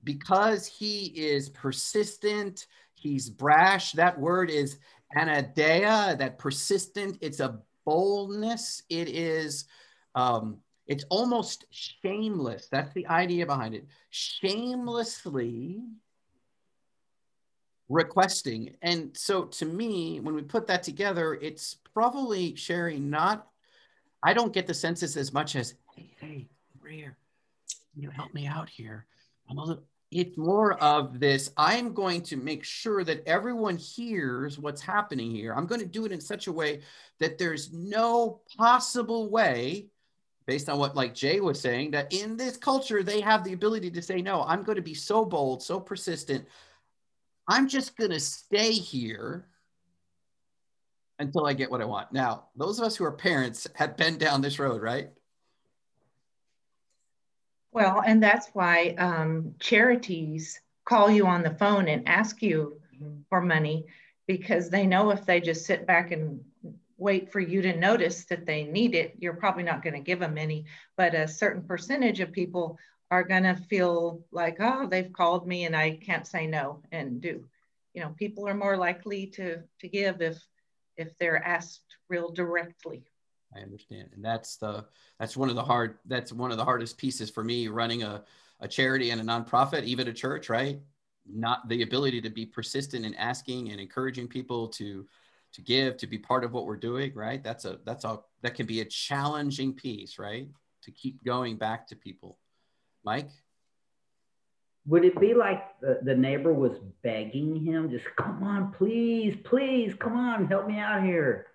[0.02, 3.92] because he is persistent, he's brash.
[3.92, 4.78] That word is
[5.16, 7.18] anaideia, that persistent.
[7.20, 8.82] It's a boldness.
[8.88, 9.66] It is,
[10.14, 12.68] um, it's almost shameless.
[12.70, 13.86] That's the idea behind it.
[14.10, 15.82] Shamelessly
[17.88, 18.76] requesting.
[18.82, 23.49] And so to me, when we put that together, it's probably sharing not,
[24.22, 26.48] I don't get the census as much as, hey, hey,
[26.82, 27.16] Rare,
[27.92, 29.06] can you help me out here?
[29.48, 34.58] I'm a little, it's more of this i'm going to make sure that everyone hears
[34.58, 36.80] what's happening here i'm going to do it in such a way
[37.18, 39.86] that there's no possible way
[40.46, 43.90] based on what like jay was saying that in this culture they have the ability
[43.90, 46.44] to say no i'm going to be so bold so persistent
[47.46, 49.46] i'm just going to stay here
[51.20, 54.18] until i get what i want now those of us who are parents have been
[54.18, 55.10] down this road right
[57.72, 63.20] well, and that's why um, charities call you on the phone and ask you mm-hmm.
[63.28, 63.86] for money
[64.26, 66.40] because they know if they just sit back and
[66.98, 70.18] wait for you to notice that they need it, you're probably not going to give
[70.18, 70.66] them any.
[70.96, 72.78] But a certain percentage of people
[73.10, 77.20] are going to feel like, oh, they've called me and I can't say no and
[77.20, 77.44] do.
[77.94, 80.40] You know, people are more likely to to give if
[81.00, 83.04] if they're asked real directly.
[83.54, 84.10] I understand.
[84.14, 84.84] And that's the
[85.18, 88.22] that's one of the hard that's one of the hardest pieces for me running a,
[88.60, 90.78] a charity and a nonprofit, even a church, right?
[91.26, 95.06] Not the ability to be persistent in asking and encouraging people to
[95.52, 97.42] to give, to be part of what we're doing, right?
[97.42, 100.48] That's a that's a that can be a challenging piece, right?
[100.84, 102.38] To keep going back to people.
[103.04, 103.30] Mike?
[104.90, 109.94] Would it be like the, the neighbor was begging him, just come on, please, please,
[109.94, 111.46] come on, help me out here?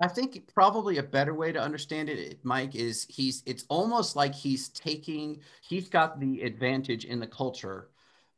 [0.00, 4.36] I think probably a better way to understand it, Mike, is he's it's almost like
[4.36, 7.88] he's taking he's got the advantage in the culture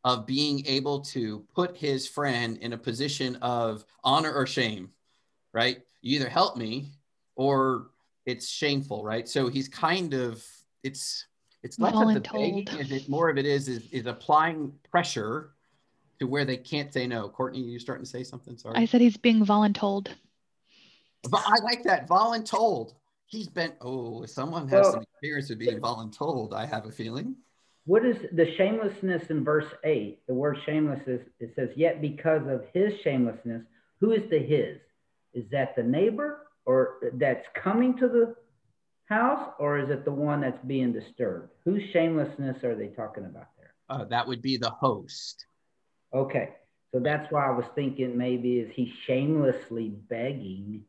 [0.02, 4.88] of being able to put his friend in a position of honor or shame,
[5.52, 5.82] right?
[6.00, 6.92] You either help me
[7.36, 7.88] or
[8.24, 9.28] it's shameful, right?
[9.28, 10.42] So he's kind of
[10.82, 11.26] it's
[11.62, 15.50] it's less of the begging, and it more of it is, is is applying pressure
[16.20, 17.28] to where they can't say no.
[17.28, 18.56] Courtney, you starting to say something?
[18.56, 18.76] Sorry.
[18.76, 20.08] I said he's being voluntold.
[21.32, 22.94] I like that voluntold.
[23.26, 23.72] He's been.
[23.80, 26.52] Oh, someone has Well- some experience of being voluntold.
[26.52, 27.36] I have a feeling.
[27.84, 30.20] What is the shamelessness in verse 8?
[30.26, 33.62] The word shamelessness it says, Yet because of his shamelessness,
[33.98, 34.78] who is the his?
[35.32, 38.36] Is that the neighbor or that's coming to the
[39.08, 41.50] house, or is it the one that's being disturbed?
[41.64, 43.74] Whose shamelessness are they talking about there?
[43.88, 45.46] Uh, that would be the host.
[46.12, 46.50] Okay,
[46.92, 50.84] so that's why I was thinking maybe is he shamelessly begging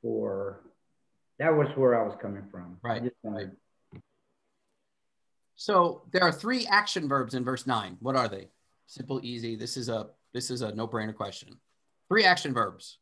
[0.00, 0.60] for.
[1.38, 2.78] That was where I was coming from.
[2.82, 3.56] Right, wanted-
[5.56, 7.96] So there are three action verbs in verse nine.
[8.00, 8.48] What are they?
[8.86, 9.56] Simple, easy.
[9.56, 11.60] This is a this is a no-brainer question.
[12.08, 12.98] Three action verbs.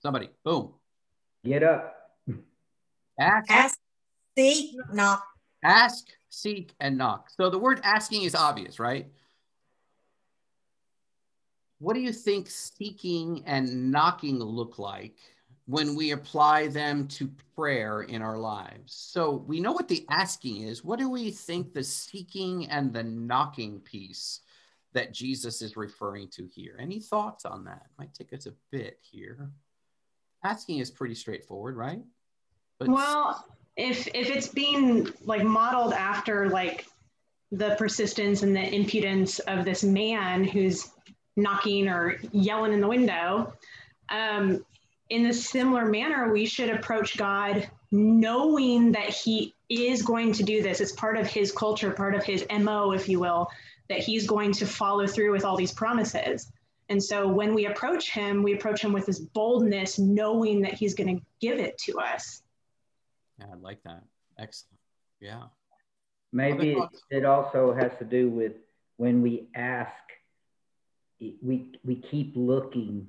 [0.00, 0.74] Somebody, boom.
[1.44, 1.95] Get up.
[3.18, 3.78] Ask, Ask,
[4.36, 5.24] seek, knock.
[5.64, 7.30] ask, seek, and knock.
[7.30, 9.06] So the word asking is obvious, right?
[11.78, 15.16] What do you think seeking and knocking look like
[15.66, 18.94] when we apply them to prayer in our lives?
[18.94, 20.84] So we know what the asking is.
[20.84, 24.40] What do we think the seeking and the knocking piece
[24.94, 26.76] that Jesus is referring to here?
[26.78, 27.86] Any thoughts on that?
[27.98, 29.50] Might take us a bit here.
[30.44, 32.00] Asking is pretty straightforward, right?
[32.78, 33.44] But well,
[33.76, 36.86] if if it's being like modeled after like
[37.52, 40.90] the persistence and the impudence of this man who's
[41.36, 43.52] knocking or yelling in the window,
[44.08, 44.64] um,
[45.10, 50.62] in a similar manner, we should approach God knowing that He is going to do
[50.62, 50.80] this.
[50.80, 53.48] It's part of His culture, part of His MO, if you will,
[53.88, 56.50] that He's going to follow through with all these promises.
[56.88, 60.94] And so when we approach Him, we approach Him with this boldness, knowing that He's
[60.94, 62.42] going to give it to us.
[63.38, 64.02] Yeah, I like that.
[64.38, 64.78] Excellent.
[65.20, 65.44] Yeah.
[66.32, 66.76] Maybe
[67.10, 68.52] it, also has to do with
[68.96, 69.92] when we ask,
[71.20, 73.06] we we keep looking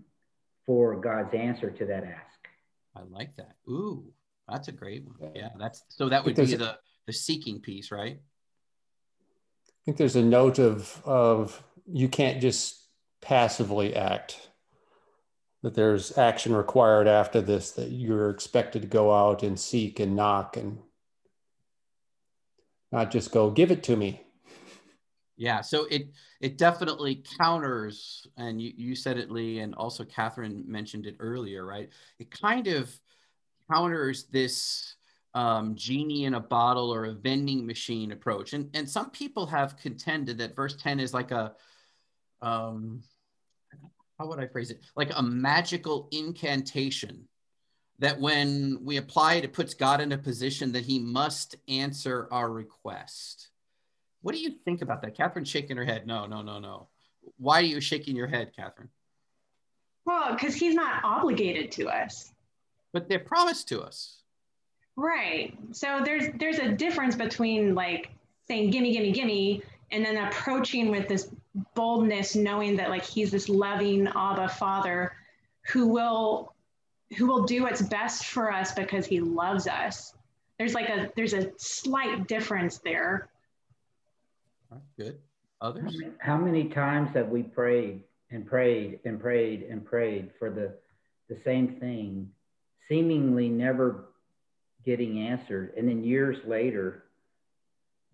[0.65, 2.47] for God's answer to that ask.
[2.95, 3.55] I like that.
[3.67, 4.05] Ooh,
[4.47, 5.31] that's a great one.
[5.35, 8.19] Yeah, that's so that would be the the seeking piece, right?
[8.19, 12.87] I think there's a note of of you can't just
[13.21, 14.49] passively act.
[15.67, 17.71] That there's action required after this.
[17.71, 20.80] That you're expected to go out and seek and knock and
[22.89, 24.21] not just go give it to me.
[25.36, 25.60] Yeah.
[25.60, 26.08] So it
[26.39, 31.65] it definitely counters, and you you said it, Lee, and also Catherine mentioned it earlier,
[31.65, 31.89] right?
[32.17, 32.89] It kind of
[33.69, 34.95] counters this
[35.34, 39.75] um, genie in a bottle or a vending machine approach, and and some people have
[39.75, 41.56] contended that verse ten is like a
[42.41, 43.03] um,
[44.17, 44.82] how would I phrase it?
[44.95, 47.27] Like a magical incantation
[47.99, 52.27] that when we apply it, it puts God in a position that he must answer
[52.32, 53.49] our request.
[54.21, 55.15] What do you think about that?
[55.15, 56.06] Catherine's shaking her head.
[56.06, 56.88] No, no, no, no.
[57.38, 58.89] Why are you shaking your head, Catherine?
[60.06, 62.32] Well, because He's not obligated to us.
[62.93, 64.21] But they're promised to us.
[64.95, 65.56] Right.
[65.73, 68.10] So there's there's a difference between like
[68.47, 71.30] saying gimme, gimme, gimme, and then approaching with this
[71.75, 75.13] boldness, knowing that like he's this loving Abba Father
[75.67, 76.53] who will
[77.17, 80.13] who will do what's best for us because he loves us.
[80.57, 83.29] There's like a there's a slight difference there.
[84.71, 85.19] All right, good.
[85.61, 86.01] Others?
[86.19, 90.73] How many times have we prayed and prayed and prayed and prayed for the
[91.29, 92.29] the same thing,
[92.87, 94.05] seemingly never
[94.85, 97.03] getting answered, and then years later,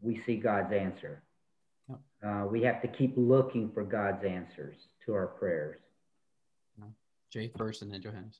[0.02, 1.22] we see God's answer.
[2.26, 5.80] Uh, we have to keep looking for God's answers to our prayers.
[7.34, 8.40] Jay first and then Johannes.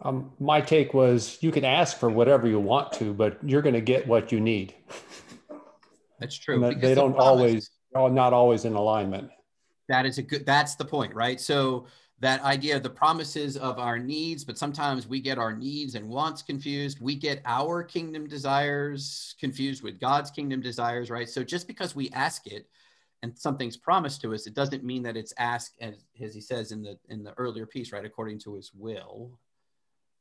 [0.00, 3.74] Um, my take was you can ask for whatever you want to, but you're going
[3.74, 4.74] to get what you need.
[6.18, 6.58] That's true.
[6.60, 9.30] That they don't promise- always, are not always in alignment.
[9.88, 11.38] That is a good, that's the point, right?
[11.38, 11.84] So
[12.22, 16.08] that idea of the promises of our needs, but sometimes we get our needs and
[16.08, 17.00] wants confused.
[17.00, 21.28] We get our kingdom desires confused with God's kingdom desires, right?
[21.28, 22.68] So just because we ask it
[23.24, 26.70] and something's promised to us, it doesn't mean that it's asked as, as he says
[26.70, 28.04] in the in the earlier piece, right?
[28.04, 29.32] According to his will.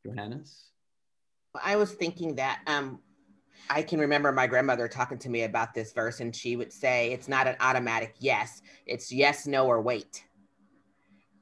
[0.04, 0.72] Johannes?
[1.64, 3.00] I was thinking that um,
[3.70, 7.12] I can remember my grandmother talking to me about this verse, and she would say
[7.12, 10.24] it's not an automatic yes; it's yes, no, or wait.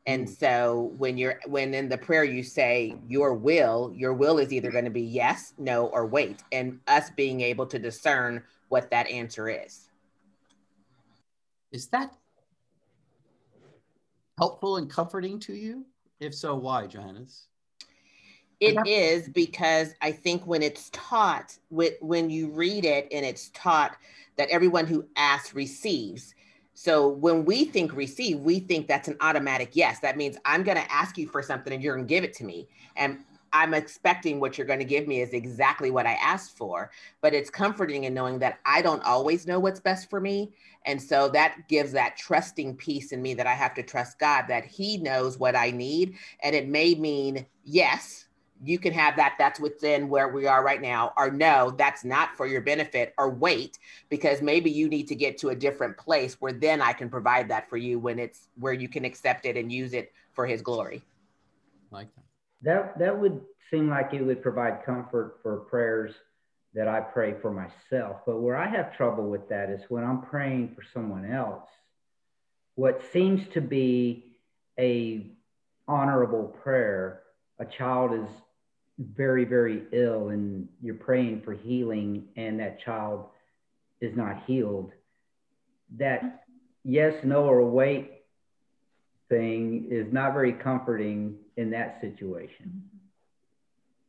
[0.10, 0.40] And mm.
[0.40, 4.72] so when you're when in the prayer you say your will, your will is either
[4.72, 9.08] going to be yes, no, or wait, and us being able to discern what that
[9.08, 9.88] answer is.
[11.72, 12.12] Is that
[14.40, 15.86] helpful and comforting to you?
[16.20, 17.46] If so, why, Johannes?
[18.60, 23.96] It is because I think when it's taught, when you read it and it's taught
[24.38, 26.34] that everyone who asks receives.
[26.82, 30.00] So when we think receive, we think that's an automatic yes.
[30.00, 32.34] That means I'm going to ask you for something and you're going to give it
[32.36, 32.70] to me.
[32.96, 33.20] And
[33.52, 36.90] I'm expecting what you're going to give me is exactly what I asked for.
[37.20, 40.54] But it's comforting in knowing that I don't always know what's best for me.
[40.86, 44.46] And so that gives that trusting piece in me that I have to trust God
[44.48, 46.16] that He knows what I need.
[46.44, 48.29] And it may mean yes,
[48.64, 52.36] you can have that that's within where we are right now or no that's not
[52.36, 53.80] for your benefit or wait
[54.10, 57.48] because maybe you need to get to a different place where then i can provide
[57.50, 60.62] that for you when it's where you can accept it and use it for his
[60.62, 61.02] glory.
[61.92, 62.24] Like that.
[62.62, 66.14] That that would seem like it would provide comfort for prayers
[66.74, 68.22] that i pray for myself.
[68.26, 71.68] But where i have trouble with that is when i'm praying for someone else
[72.76, 74.38] what seems to be
[74.80, 75.28] a
[75.90, 77.24] honorable prayer
[77.60, 78.30] a child is
[79.00, 83.26] very, very ill and you're praying for healing and that child
[84.02, 84.92] is not healed,
[85.98, 86.44] that
[86.84, 88.12] yes, no, or wait
[89.30, 92.84] thing is not very comforting in that situation.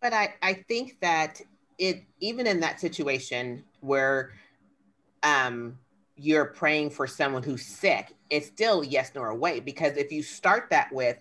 [0.00, 1.40] But I, I think that
[1.78, 4.32] it, even in that situation where
[5.22, 5.78] um,
[6.16, 9.64] you're praying for someone who's sick, it's still yes, no, or wait.
[9.64, 11.18] Because if you start that with,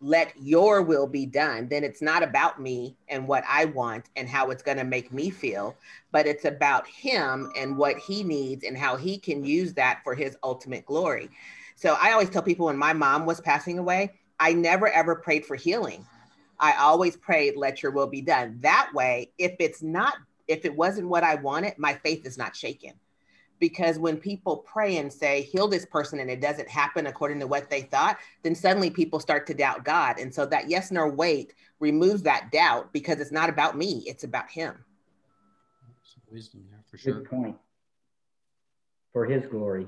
[0.00, 4.28] let your will be done, then it's not about me and what I want and
[4.28, 5.76] how it's going to make me feel,
[6.10, 10.14] but it's about him and what he needs and how he can use that for
[10.14, 11.28] his ultimate glory.
[11.76, 15.44] So I always tell people when my mom was passing away, I never ever prayed
[15.44, 16.06] for healing.
[16.58, 18.58] I always prayed, let your will be done.
[18.60, 20.14] That way, if it's not,
[20.48, 22.92] if it wasn't what I wanted, my faith is not shaken
[23.60, 27.46] because when people pray and say heal this person and it doesn't happen according to
[27.46, 31.08] what they thought then suddenly people start to doubt god and so that yes nor
[31.10, 34.74] wait removes that doubt because it's not about me it's about him
[36.02, 37.56] Some wisdom there for sure Good point.
[39.12, 39.86] For his glory.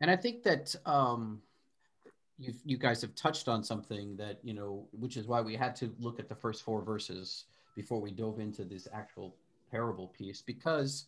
[0.00, 1.42] and i think that um
[2.38, 5.76] you you guys have touched on something that you know which is why we had
[5.76, 7.44] to look at the first four verses
[7.76, 9.34] before we dove into this actual
[9.70, 11.06] parable piece because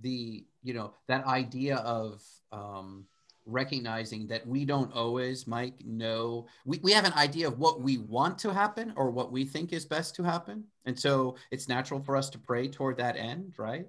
[0.00, 2.22] the you know that idea of
[2.52, 3.04] um,
[3.44, 7.98] recognizing that we don't always mike know we, we have an idea of what we
[7.98, 10.64] want to happen or what we think is best to happen.
[10.84, 13.86] And so it's natural for us to pray toward that end right?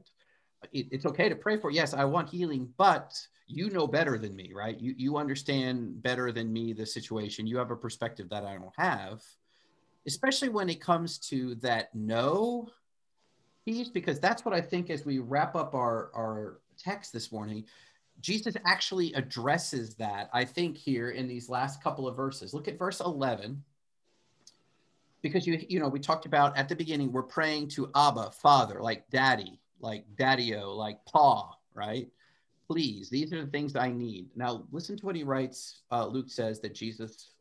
[0.72, 4.36] It, it's okay to pray for yes i want healing but you know better than
[4.36, 4.80] me right?
[4.80, 7.48] You, you understand better than me the situation.
[7.48, 9.22] You have a perspective that i don't have
[10.08, 12.70] especially when it comes to that no
[13.68, 17.66] because that's what I think as we wrap up our, our text this morning,
[18.22, 22.54] Jesus actually addresses that, I think, here in these last couple of verses.
[22.54, 23.62] Look at verse 11.
[25.22, 28.82] Because you you know we talked about at the beginning we're praying to Abba Father
[28.82, 32.08] like Daddy like Daddy-o like Pa right
[32.70, 36.30] please these are the things I need now listen to what he writes uh, Luke
[36.30, 37.32] says that Jesus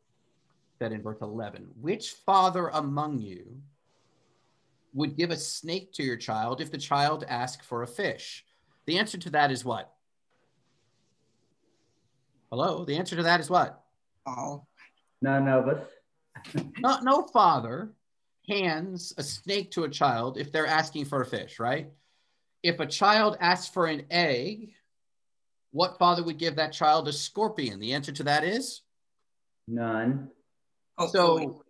[0.79, 3.61] said in verse 11 which father among you
[4.93, 8.45] would give a snake to your child if the child asked for a fish?
[8.85, 9.93] The answer to that is what?
[12.49, 13.83] Hello, the answer to that is what?
[14.25, 14.65] Oh,
[15.21, 15.87] none of us.
[16.79, 17.91] no, no father
[18.47, 21.89] hands a snake to a child if they're asking for a fish, right?
[22.63, 24.71] If a child asks for an egg,
[25.71, 27.79] what father would give that child a scorpion?
[27.79, 28.81] The answer to that is
[29.67, 30.29] none.
[30.97, 31.63] Oh, so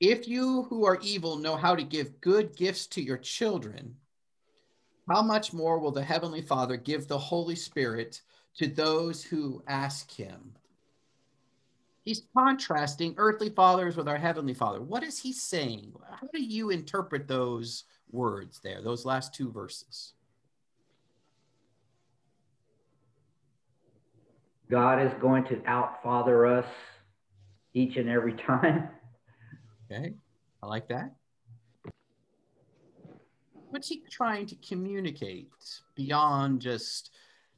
[0.00, 3.96] if you who are evil know how to give good gifts to your children,
[5.08, 8.22] how much more will the Heavenly Father give the Holy Spirit
[8.56, 10.54] to those who ask Him?
[12.04, 14.82] He's contrasting earthly fathers with our Heavenly Father.
[14.82, 15.94] What is he saying?
[16.10, 20.12] How do you interpret those words there, those last two verses?
[24.70, 26.66] God is going to outfather us
[27.72, 28.88] each and every time.
[29.90, 30.14] Okay,
[30.62, 31.14] I like that.
[33.70, 35.50] What's he trying to communicate
[35.94, 37.10] beyond just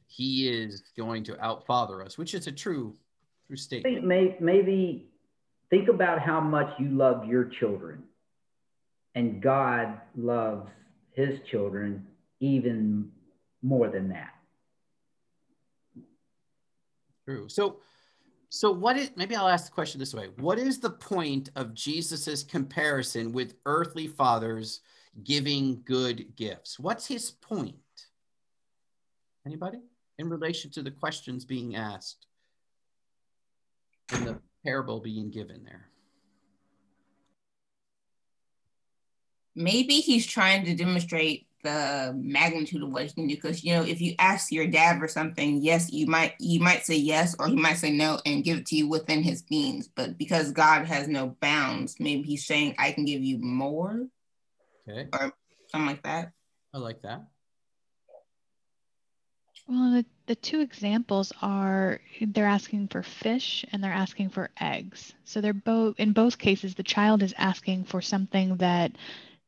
[0.07, 2.95] he is going to outfather us, which is a true,
[3.47, 3.95] true I statement.
[3.95, 5.09] think may, maybe
[5.69, 8.03] think about how much you love your children,
[9.15, 10.69] and God loves
[11.11, 12.05] his children
[12.39, 13.11] even
[13.61, 14.33] more than that.
[17.25, 17.49] True.
[17.49, 17.77] So,
[18.49, 19.11] so what is?
[19.15, 23.55] Maybe I'll ask the question this way: What is the point of Jesus's comparison with
[23.65, 24.81] earthly fathers
[25.23, 26.79] giving good gifts?
[26.79, 27.75] What's his point?
[29.45, 29.79] Anybody
[30.17, 32.27] in relation to the questions being asked
[34.11, 35.89] and the parable being given there?
[39.57, 43.83] maybe he's trying to demonstrate the magnitude of what he can do because you know
[43.83, 47.47] if you ask your dad for something yes you might you might say yes or
[47.47, 49.87] he might say no and give it to you within his means.
[49.87, 54.07] But because god has no bounds maybe he's saying i can give you more
[54.87, 55.07] okay.
[55.13, 55.33] or
[55.69, 56.31] something like that.
[56.73, 57.25] I like that.
[59.67, 65.13] Well the, the two examples are they're asking for fish and they're asking for eggs.
[65.25, 68.93] So they're both in both cases the child is asking for something that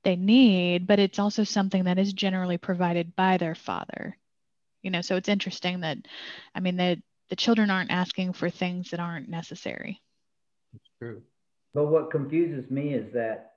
[0.10, 4.18] they need, but it's also something that is generally provided by their father.
[4.82, 6.00] You know, so it's interesting that,
[6.56, 6.98] I mean, that
[7.30, 10.02] the children aren't asking for things that aren't necessary.
[10.74, 11.22] It's true.
[11.76, 13.54] But what confuses me is that,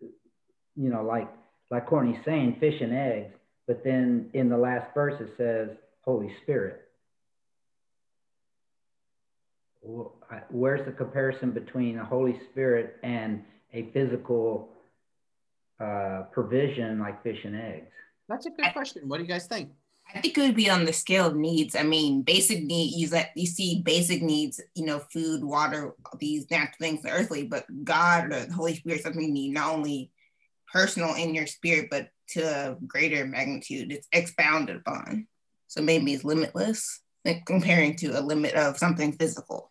[0.00, 1.28] you know, like
[1.70, 3.34] like Courtney's saying, fish and eggs,
[3.68, 5.68] but then in the last verse it says
[6.02, 6.82] Holy Spirit.
[9.82, 10.14] Well,
[10.50, 14.75] Where's the comparison between a Holy Spirit and a physical
[15.80, 17.90] uh, provision like fish and eggs?
[18.28, 19.08] That's a good question.
[19.08, 19.70] What do you guys think?
[20.14, 21.74] I think it would be on the scale of needs.
[21.74, 26.76] I mean, basic needs, you, you see basic needs, you know, food, water, these natural
[26.80, 30.12] things, the earthly, but God or the Holy Spirit, something you need not only
[30.72, 33.92] personal in your spirit, but to a greater magnitude.
[33.92, 35.26] It's expounded upon.
[35.66, 39.70] So maybe it's limitless, like comparing to a limit of something physical.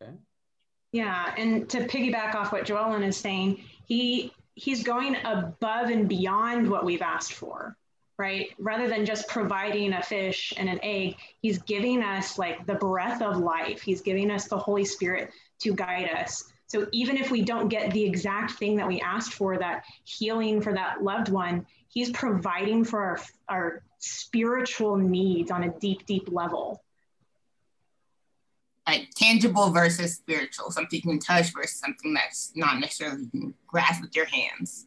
[0.00, 0.12] Okay.
[0.92, 6.68] Yeah, and to piggyback off what Joellen is saying, he he's going above and beyond
[6.68, 7.76] what we've asked for
[8.20, 8.48] right?
[8.58, 13.22] Rather than just providing a fish and an egg he's giving us like the breath
[13.22, 13.80] of life.
[13.80, 15.30] He's giving us the holy spirit
[15.60, 16.42] to guide us.
[16.66, 20.60] So even if we don't get the exact thing that we asked for that healing
[20.60, 26.28] for that loved one he's providing for our, our spiritual needs on a deep deep
[26.30, 26.82] level
[28.88, 33.54] like tangible versus spiritual, something you can touch versus something that's not necessarily you can
[33.66, 34.86] grasp with your hands.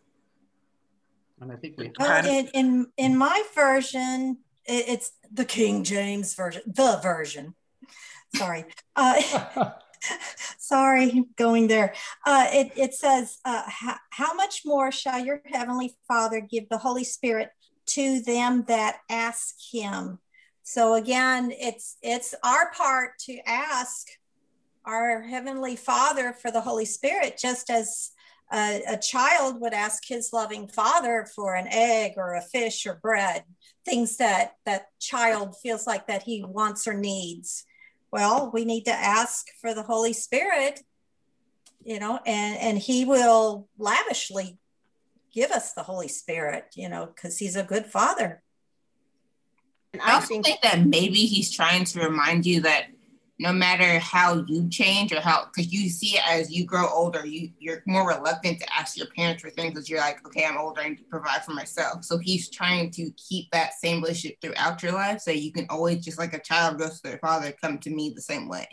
[1.40, 6.36] And I think we well, in, in in my version, it, it's the King James
[6.36, 7.56] version, the version.
[8.36, 8.66] Sorry.
[8.96, 9.72] Uh,
[10.58, 11.94] sorry, going there.
[12.26, 16.78] Uh, it, it says, uh, how, how much more shall your heavenly Father give the
[16.78, 17.50] Holy Spirit
[17.88, 20.20] to them that ask him?
[20.72, 24.08] So again, it's it's our part to ask
[24.86, 28.12] our heavenly Father for the Holy Spirit, just as
[28.54, 32.96] a, a child would ask his loving father for an egg or a fish or
[32.96, 33.44] bread,
[33.84, 37.66] things that that child feels like that he wants or needs.
[38.10, 40.80] Well, we need to ask for the Holy Spirit,
[41.84, 44.58] you know, and and He will lavishly
[45.34, 48.42] give us the Holy Spirit, you know, because He's a good Father.
[49.94, 52.88] And I, I think, think that maybe he's trying to remind you that
[53.42, 57.26] no matter how you change or how because you see it as you grow older
[57.26, 60.60] you you're more reluctant to ask your parents for things because you're like okay i'm
[60.60, 62.06] older i need to provide for myself.
[62.06, 66.06] So he's trying to keep that same relationship throughout your life so you can always
[66.06, 68.68] just like a child goes to their father come to me the same way.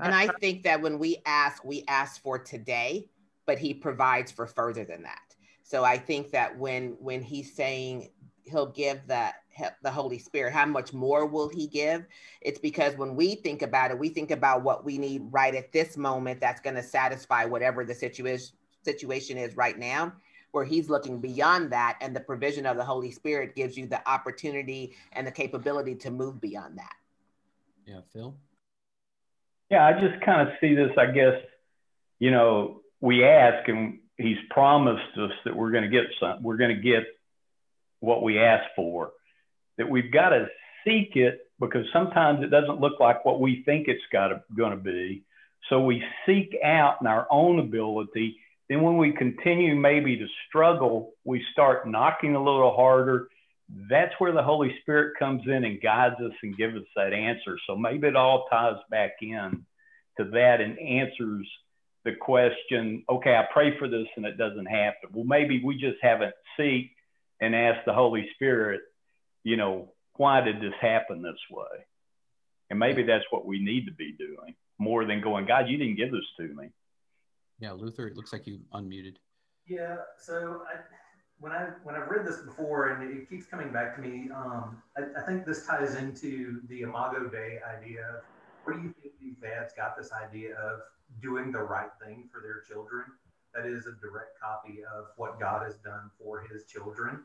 [0.00, 3.08] And i think that when we ask we ask for today
[3.44, 5.34] but he provides for further than that.
[5.64, 8.10] So i think that when when he's saying
[8.44, 9.36] he'll give that
[9.82, 10.52] the Holy Spirit.
[10.52, 12.06] How much more will he give?
[12.40, 15.72] It's because when we think about it, we think about what we need right at
[15.72, 20.12] this moment that's going to satisfy whatever the situation situation is right now
[20.52, 24.06] where he's looking beyond that and the provision of the Holy Spirit gives you the
[24.08, 26.94] opportunity and the capability to move beyond that.
[27.86, 28.34] Yeah, Phil.
[29.70, 31.40] Yeah, I just kind of see this, I guess,
[32.18, 36.58] you know, we ask and he's promised us that we're going to get some, we're
[36.58, 37.04] going to get
[38.02, 39.12] what we ask for,
[39.78, 40.48] that we've got to
[40.84, 44.76] seek it because sometimes it doesn't look like what we think it's got going to
[44.76, 45.22] be.
[45.68, 48.36] So we seek out in our own ability.
[48.68, 53.28] Then when we continue maybe to struggle, we start knocking a little harder.
[53.88, 57.56] That's where the Holy Spirit comes in and guides us and gives us that answer.
[57.68, 59.64] So maybe it all ties back in
[60.18, 61.48] to that and answers
[62.04, 65.10] the question, okay, I pray for this and it doesn't happen.
[65.12, 66.90] Well, maybe we just haven't seeked
[67.42, 68.80] and ask the Holy Spirit,
[69.42, 71.84] you know, why did this happen this way?
[72.70, 75.96] And maybe that's what we need to be doing more than going, God, you didn't
[75.96, 76.70] give this to me.
[77.58, 79.16] Yeah, Luther, it looks like you unmuted.
[79.66, 80.80] Yeah, so I,
[81.38, 84.82] when I when I've read this before and it keeps coming back to me, um,
[84.96, 88.22] I, I, think this ties into the Imago Dei idea.
[88.64, 90.80] Where do you think these dads got this idea of
[91.20, 93.04] doing the right thing for their children?
[93.54, 97.20] That is a direct copy of what God has done for His children.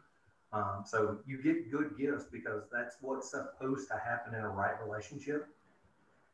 [0.54, 4.76] Um, so you get good gifts because that's what's supposed to happen in a right
[4.84, 5.48] relationship.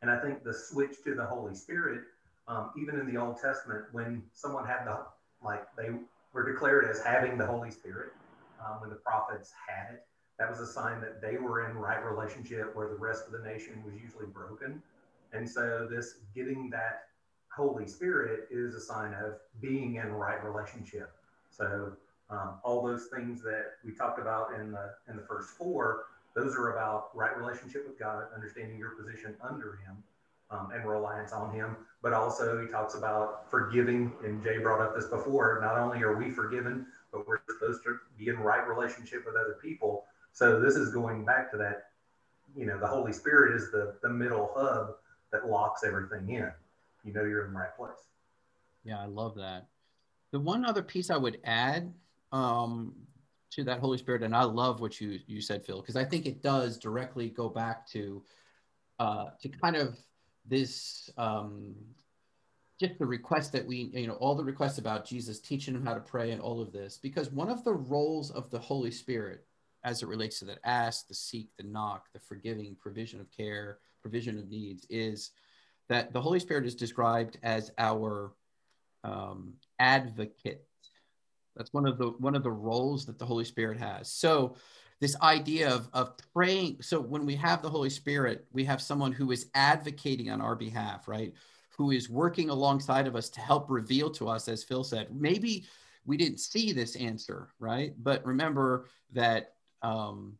[0.02, 2.02] And I think the switch to the Holy Spirit,
[2.48, 5.00] um, even in the Old Testament, when someone had the
[5.44, 5.90] like they
[6.34, 8.12] were declared as having the Holy Spirit
[8.64, 10.06] um, when the prophets had it.
[10.40, 13.48] That was a sign that they were in right relationship where the rest of the
[13.48, 14.82] nation was usually broken.
[15.32, 17.04] And so, this getting that
[17.56, 21.12] Holy Spirit is a sign of being in right relationship.
[21.50, 21.94] So,
[22.34, 26.06] um, all those things that we talked about in the in the first four,
[26.36, 30.04] those are about right relationship with God, understanding your position under Him,
[30.50, 31.76] um, and reliance on Him.
[32.02, 35.60] But also, he talks about forgiving, and Jay brought up this before.
[35.62, 39.58] Not only are we forgiven, but we're supposed to be in right relationship with other
[39.62, 40.06] people.
[40.34, 41.90] So this is going back to that.
[42.56, 44.96] You know, the Holy Spirit is the the middle hub
[45.32, 46.52] that locks everything in.
[47.04, 47.92] You know, you're in the right place.
[48.84, 49.68] Yeah, I love that.
[50.32, 51.94] The one other piece I would add
[52.34, 52.94] um,
[53.52, 56.26] to that Holy Spirit, and I love what you you said, Phil, because I think
[56.26, 58.24] it does directly go back to
[59.00, 59.98] uh, to kind of
[60.46, 61.76] this um,
[62.80, 65.94] just the request that we you know all the requests about Jesus teaching him how
[65.94, 69.46] to pray and all of this, because one of the roles of the Holy Spirit
[69.84, 73.80] as it relates to that ask, the seek, the knock, the forgiving, provision of care,
[74.02, 75.32] provision of needs is
[75.90, 78.32] that the Holy Spirit is described as our
[79.04, 80.66] um, advocate
[81.56, 84.10] that's one of the one of the roles that the Holy Spirit has.
[84.10, 84.56] So
[85.00, 86.78] this idea of, of praying.
[86.82, 90.56] So when we have the Holy Spirit, we have someone who is advocating on our
[90.56, 91.34] behalf, right?
[91.78, 95.66] Who is working alongside of us to help reveal to us, as Phil said, maybe
[96.06, 97.94] we didn't see this answer, right?
[97.98, 100.38] But remember that um,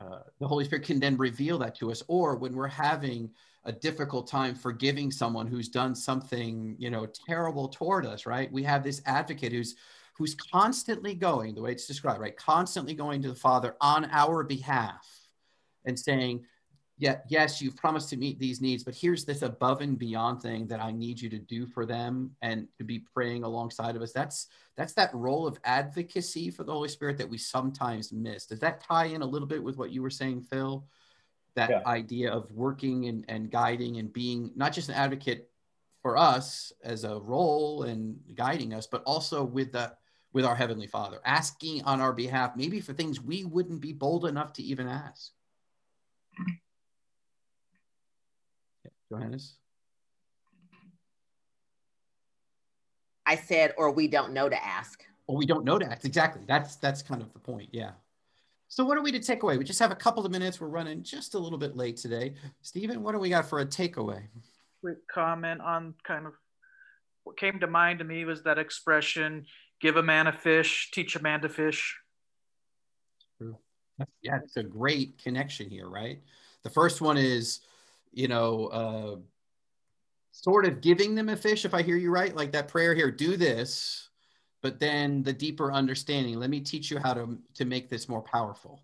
[0.00, 2.02] uh, the Holy Spirit can then reveal that to us.
[2.08, 3.30] Or when we're having
[3.64, 8.50] a difficult time forgiving someone who's done something, you know, terrible toward us, right?
[8.52, 9.76] We have this advocate who's
[10.22, 12.36] who's constantly going, the way it's described, right?
[12.36, 15.04] Constantly going to the Father on our behalf
[15.84, 16.44] and saying,
[16.96, 20.68] yeah, yes, you've promised to meet these needs, but here's this above and beyond thing
[20.68, 24.12] that I need you to do for them and to be praying alongside of us.
[24.12, 24.46] That's
[24.76, 28.46] that's that role of advocacy for the Holy Spirit that we sometimes miss.
[28.46, 30.86] Does that tie in a little bit with what you were saying, Phil?
[31.56, 31.82] That yeah.
[31.84, 35.50] idea of working and, and guiding and being not just an advocate
[36.00, 39.92] for us as a role and guiding us, but also with the
[40.32, 44.26] with our Heavenly Father, asking on our behalf, maybe for things we wouldn't be bold
[44.26, 45.32] enough to even ask.
[49.10, 49.56] Johannes?
[53.26, 55.04] I said, or we don't know to ask.
[55.26, 56.04] Or we don't know to ask.
[56.04, 56.42] Exactly.
[56.46, 57.68] That's that's kind of the point.
[57.72, 57.92] Yeah.
[58.68, 59.58] So what are we to take away?
[59.58, 60.60] We just have a couple of minutes.
[60.60, 62.34] We're running just a little bit late today.
[62.62, 64.22] Stephen, what do we got for a takeaway?
[64.80, 66.32] Quick comment on kind of
[67.24, 69.46] what came to mind to me was that expression
[69.82, 71.98] give a man a fish, teach a man to fish.
[74.22, 76.20] Yeah, it's a great connection here, right?
[76.62, 77.60] The first one is,
[78.12, 79.16] you know, uh,
[80.30, 83.10] sort of giving them a fish, if I hear you right, like that prayer here,
[83.10, 84.08] do this,
[84.62, 88.22] but then the deeper understanding, let me teach you how to, to make this more
[88.22, 88.80] powerful.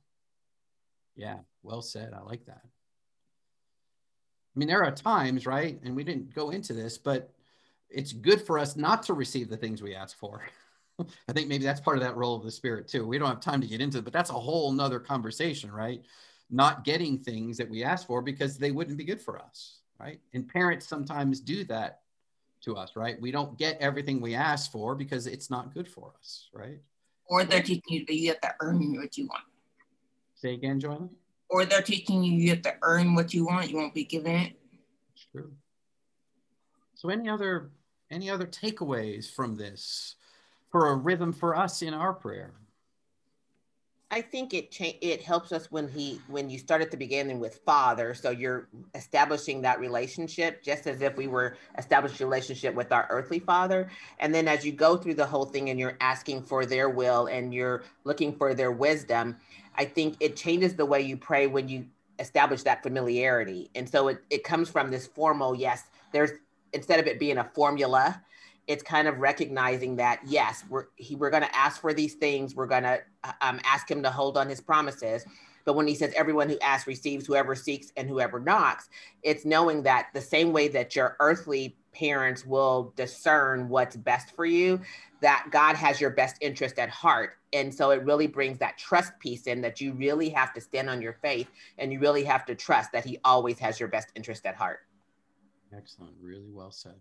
[1.16, 2.12] Yeah, well said.
[2.12, 2.62] I like that.
[2.64, 5.80] I mean, there are times, right?
[5.84, 7.32] And we didn't go into this, but
[7.88, 10.42] it's good for us not to receive the things we ask for.
[10.98, 13.06] I think maybe that's part of that role of the spirit too.
[13.06, 16.02] We don't have time to get into it, but that's a whole nother conversation, right?
[16.50, 20.20] Not getting things that we ask for because they wouldn't be good for us, right?
[20.34, 22.00] And parents sometimes do that
[22.62, 23.20] to us, right?
[23.20, 26.80] We don't get everything we ask for because it's not good for us, right?
[27.26, 29.44] Or they're teaching you that you have to earn what you want.
[30.34, 31.08] Say again, Joanna.
[31.50, 33.70] Or they're teaching you you have to earn what you want.
[33.70, 34.52] You won't be given it.
[35.32, 35.52] True.
[36.94, 37.70] So any other
[38.10, 40.16] any other takeaways from this?
[40.70, 42.52] For a rhythm for us in our prayer?
[44.10, 47.40] I think it cha- it helps us when he when you start at the beginning
[47.40, 52.74] with father, so you're establishing that relationship just as if we were establishing a relationship
[52.74, 55.98] with our earthly father, and then as you go through the whole thing and you're
[56.00, 59.36] asking for their will and you're looking for their wisdom,
[59.74, 61.84] I think it changes the way you pray when you
[62.18, 65.84] establish that familiarity, and so it it comes from this formal yes.
[66.12, 66.30] There's
[66.72, 68.22] instead of it being a formula,
[68.68, 72.54] it's kind of recognizing that yes we're he, we're going to ask for these things.
[72.54, 75.24] We're going to uh, um, ask him to hold on his promises.
[75.64, 78.88] But when he says everyone who asks receives whoever seeks and whoever knocks
[79.22, 84.46] it's knowing that the same way that your earthly parents will discern what's best for
[84.46, 84.80] you
[85.20, 87.38] that god has your best interest at heart.
[87.52, 90.88] And so it really brings that trust piece in that you really have to stand
[90.88, 91.48] on your faith
[91.78, 94.80] and you really have to trust that he always has your best interest at heart.
[95.74, 96.14] Excellent.
[96.20, 96.94] Really well said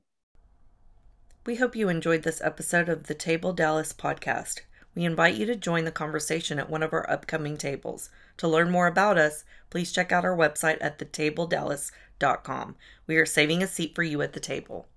[1.48, 4.60] we hope you enjoyed this episode of the Table Dallas podcast.
[4.94, 8.10] We invite you to join the conversation at one of our upcoming tables.
[8.40, 12.76] To learn more about us, please check out our website at thetabledallas.com.
[13.08, 14.90] We are saving a seat for you at the table.